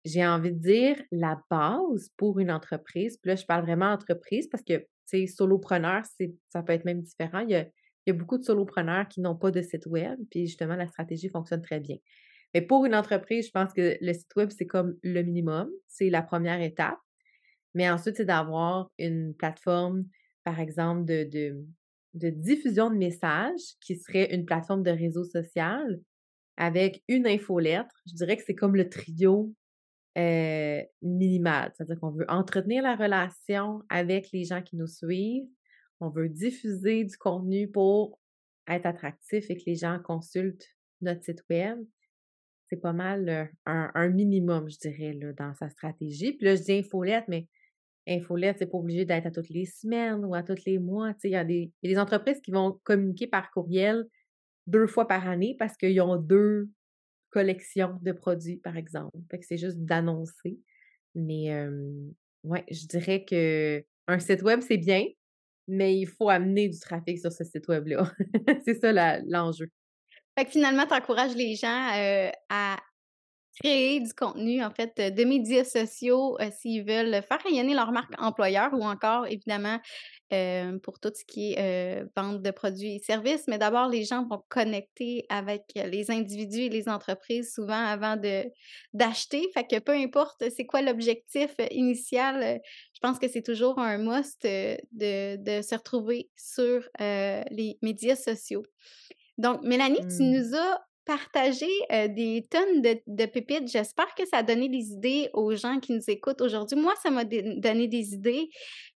[0.06, 4.48] j'ai envie de dire la base pour une entreprise, puis là, je parle vraiment entreprise
[4.48, 6.04] parce que, tu sais, solopreneur,
[6.50, 7.40] ça peut être même différent.
[7.40, 10.18] Il y a, il y a beaucoup de solopreneurs qui n'ont pas de site web,
[10.32, 11.98] puis justement, la stratégie fonctionne très bien.
[12.54, 16.10] Mais pour une entreprise, je pense que le site web, c'est comme le minimum, c'est
[16.10, 16.98] la première étape.
[17.74, 20.06] Mais ensuite, c'est d'avoir une plateforme
[20.50, 21.64] par exemple, de,
[22.16, 26.00] de, diffusion de messages qui serait une plateforme de réseau social
[26.58, 27.96] avec une infolettre.
[28.08, 29.54] Je dirais que c'est comme le trio
[30.18, 31.72] euh, minimal.
[31.76, 35.48] C'est-à-dire qu'on veut entretenir la relation avec les gens qui nous suivent.
[36.00, 38.20] On veut diffuser du contenu pour
[38.68, 40.68] être attractif et que les gens consultent
[41.02, 41.78] notre site web.
[42.70, 46.34] C'est pas mal un, minimum, je dirais, là, dans sa stratégie.
[46.34, 47.48] Puis là, je dis infolette, mais
[48.10, 51.14] infolette, c'est pas obligé d'être à toutes les semaines ou à tous les mois.
[51.24, 54.06] Il y, a des, y a des entreprises qui vont communiquer par courriel
[54.68, 56.70] deux fois par année parce qu'ils ont deux
[57.30, 59.18] collections de produits, par exemple.
[59.42, 60.60] C'est juste d'annoncer.
[61.16, 61.68] Mais
[62.44, 65.06] ouais, je dirais que un site web, c'est bien,
[65.68, 68.12] mais il faut amener du trafic sur ce site web-là.
[68.66, 68.92] c'est ça
[69.28, 69.70] l'enjeu.
[70.38, 71.90] Fait que finalement, tu encourages les gens
[72.50, 72.78] à
[73.62, 78.14] créer du contenu, en fait, de médias sociaux euh, s'ils veulent faire rayonner leur marque
[78.20, 79.80] employeur ou encore, évidemment,
[80.32, 83.46] euh, pour tout ce qui est vente de produits et services.
[83.48, 88.44] Mais d'abord, les gens vont connecter avec les individus et les entreprises souvent avant de
[88.94, 89.50] d'acheter.
[89.54, 92.62] Fait que peu importe c'est quoi l'objectif initial,
[92.94, 94.78] je pense que c'est toujours un must de,
[95.36, 98.64] de se retrouver sur les médias sociaux.
[99.40, 100.32] Donc, Mélanie, tu mmh.
[100.32, 103.68] nous as partagé des tonnes de, pépites.
[103.68, 106.78] J'espère que ça a donné des idées aux gens qui nous écoutent aujourd'hui.
[106.78, 108.48] Moi, ça m'a donné des idées.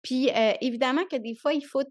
[0.01, 1.83] Puis, évidemment que des fois, il faut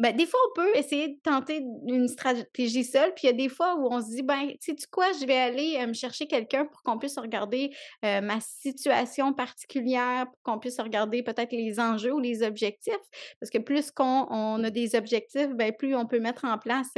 [0.00, 3.36] ben, des fois, on peut essayer de tenter une stratégie seule, puis il y a
[3.36, 6.26] des fois où on se dit, ben, sais tu quoi, je vais aller me chercher
[6.26, 7.70] quelqu'un pour qu'on puisse regarder
[8.02, 12.96] ma situation particulière, pour qu'on puisse regarder peut-être les enjeux ou les objectifs,
[13.40, 16.88] parce que plus qu'on on a des objectifs, ben, plus on peut mettre en place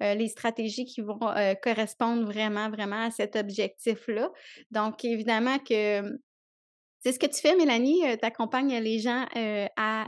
[0.00, 1.18] les stratégies qui vont
[1.62, 4.30] correspondre vraiment, vraiment à cet objectif-là.
[4.70, 6.02] Donc, évidemment que
[7.00, 9.24] c'est ce que tu fais, Mélanie, tu accompagnes les gens
[9.76, 10.06] à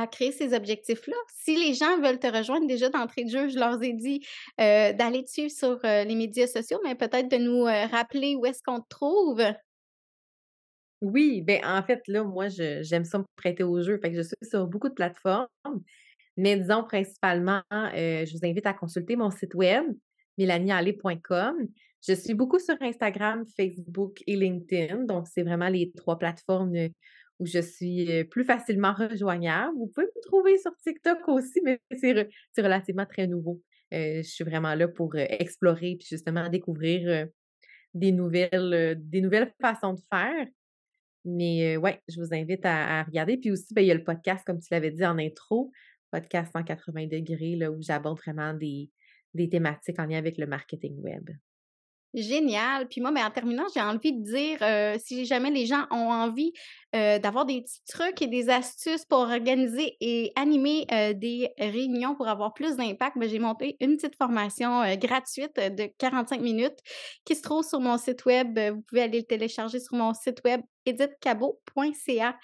[0.00, 1.16] à créer ces objectifs-là.
[1.28, 4.24] Si les gens veulent te rejoindre déjà d'entrée de jeu, je leur ai dit
[4.60, 8.46] euh, d'aller dessus sur euh, les médias sociaux, mais peut-être de nous euh, rappeler où
[8.46, 9.42] est-ce qu'on te trouve.
[11.00, 13.98] Oui, ben en fait, là, moi, j'aime ça me prêter au jeu.
[13.98, 15.48] Fait que je suis sur beaucoup de plateformes,
[16.36, 19.84] mais disons principalement, je vous invite à consulter mon site web,
[20.38, 21.56] mélanieallé.com.
[22.06, 25.04] Je suis beaucoup sur Instagram, Facebook et LinkedIn.
[25.04, 26.72] Donc, c'est vraiment les trois plateformes
[27.38, 29.74] où je suis plus facilement rejoignable.
[29.76, 33.60] Vous pouvez me trouver sur TikTok aussi, mais c'est relativement très nouveau.
[33.90, 37.28] je suis vraiment là pour explorer puis justement découvrir
[37.94, 40.46] des nouvelles, des nouvelles façons de faire.
[41.24, 43.36] Mais ouais, je vous invite à, regarder.
[43.36, 45.70] Puis aussi, ben, il y a le podcast, comme tu l'avais dit en intro,
[46.10, 48.90] podcast 180 degrés, là, où j'aborde vraiment des,
[49.34, 51.30] des thématiques en lien avec le marketing web.
[52.14, 52.88] Génial.
[52.88, 56.10] Puis moi, ben, en terminant, j'ai envie de dire, euh, si jamais les gens ont
[56.10, 56.52] envie
[56.94, 62.14] euh, d'avoir des petits trucs et des astuces pour organiser et animer euh, des réunions
[62.14, 66.78] pour avoir plus d'impact, ben, j'ai monté une petite formation gratuite de 45 minutes
[67.24, 68.58] qui se trouve sur mon site web.
[68.58, 72.36] Vous pouvez aller le télécharger sur mon site web edithcabo.ca.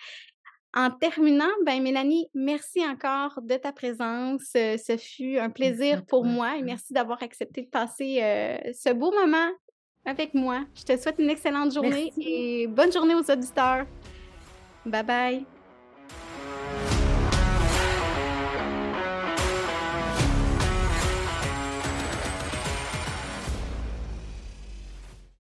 [0.75, 4.43] En terminant, ben Mélanie, merci encore de ta présence.
[4.53, 8.21] ce fut un plaisir pour moi et merci d'avoir accepté de passer
[8.75, 9.51] ce beau moment
[10.05, 10.65] avec moi.
[10.75, 13.87] Je te souhaite une excellente journée et bonne journée aux auditeurs.
[14.85, 15.58] Bye bye.